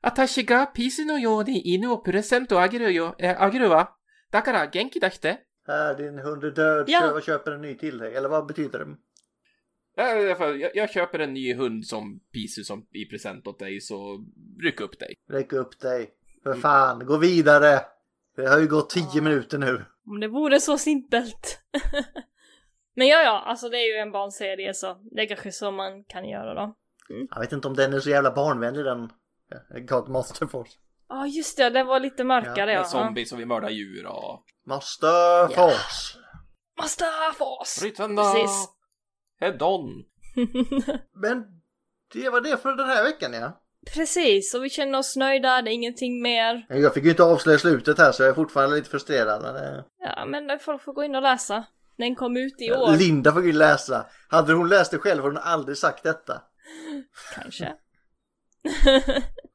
[0.00, 3.88] Atashi ga PC no yo ni inu o present o yo, eh, ageru wa.
[4.32, 5.38] Dakara genki dashite.
[5.66, 7.00] Här, din hund är död, ja.
[7.00, 8.14] kör köper en ny till dig.
[8.14, 8.96] Eller vad betyder det?
[10.02, 14.24] Eh, jag, jag köper en ny hund som Pisu som i present åt dig, så
[14.62, 15.14] ryck upp dig.
[15.30, 16.10] Ryck upp dig.
[16.42, 17.80] För fan, gå vidare.
[18.36, 19.22] Det har ju gått tio ja.
[19.22, 19.84] minuter nu.
[20.06, 21.58] Om det vore så simpelt.
[22.96, 26.04] Men ja, ja, alltså det är ju en barnserie så det är kanske så man
[26.04, 26.74] kan göra då.
[27.30, 29.10] Jag vet inte om den är så jävla barnvänlig den.
[29.86, 30.72] God Master Force.
[31.08, 32.78] Ja, just det, den var lite mörkare ja.
[32.78, 34.44] Med zombies och vi mördar djur och...
[34.66, 36.18] Master Force.
[36.82, 37.80] Mustafos!
[37.80, 38.22] Brytanda!
[38.22, 38.68] Precis.
[39.40, 40.04] Head-on!
[41.22, 41.44] Men
[42.12, 43.62] det var det för den här veckan ja.
[43.94, 46.66] Precis, och vi känner oss nöjda, det är ingenting mer.
[46.68, 49.42] Jag fick ju inte avslöja slutet här så jag är fortfarande lite frustrerad.
[49.42, 51.64] Men, eh, Ja, men folk får gå in och läsa.
[51.98, 54.06] Den kom ut i år, Linda får ju läsa.
[54.28, 56.42] Hade hon läst det själv hade hon aldrig sagt detta.
[57.34, 57.74] kanske.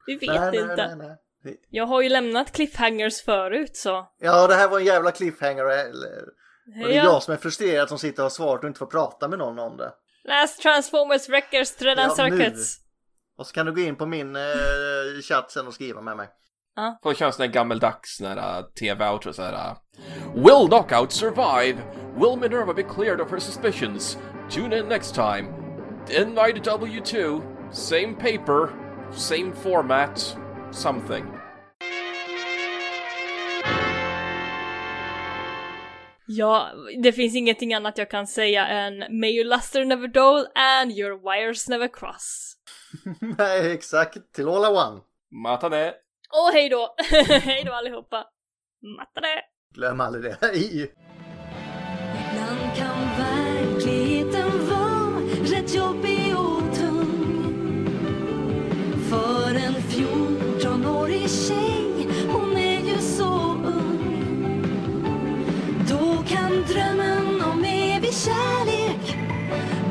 [0.06, 0.76] Vi vet Nej, nej, inte.
[0.96, 1.16] nej, nej.
[1.70, 4.06] Jag har ju lämnat cliffhangers förut så.
[4.18, 5.64] Ja, det här var en jävla cliffhanger.
[5.64, 6.22] eller-
[6.82, 7.04] Och det är Ja.
[7.04, 9.58] jag som är frustrerad som sitter och har svarat och inte får prata med någon
[9.58, 9.92] om det.
[10.24, 12.38] Last Transformers Wreckers Thread and Ja, nu.
[12.38, 12.78] Circuits.
[13.36, 14.42] Och så kan du gå in på min eh,
[15.22, 16.28] chatt sen och skriva med mig.
[17.02, 19.52] Får köra en sån där gammeldags uh, TV-outro så här.
[19.52, 19.76] Uh,
[20.34, 21.82] Will Knockout survive?
[22.16, 24.18] Will Minerva be cleared of her suspicions?
[24.50, 25.48] Tune in next time.
[26.08, 27.42] NIW2,
[27.72, 28.68] same paper,
[29.12, 30.36] same format,
[30.70, 31.24] something.
[36.26, 36.70] Ja,
[37.02, 41.20] det finns ingenting annat jag kan säga än May your luster never dull and your
[41.22, 42.56] wires never cross.
[43.38, 44.32] Nej, exakt.
[44.32, 45.00] Till alla one.
[45.30, 45.94] Mata det.
[46.32, 46.94] Och hej då!
[47.28, 48.24] hej då allihopa!
[48.98, 49.42] Matta det!
[49.74, 50.36] Glöm aldrig det.
[50.40, 50.92] Hej!
[52.20, 57.86] Ibland kan verkligheten vara rätt jobbig och tung.
[59.10, 64.62] För en 14-årig tjej, hon är ju så ung.
[65.88, 69.16] Då kan drömmen om evig kärlek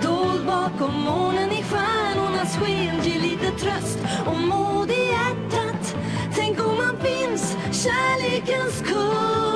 [0.03, 4.80] dold bakom molnen i stjärnornas sken ge lite tröst och mod
[7.83, 9.50] kärlekens kung.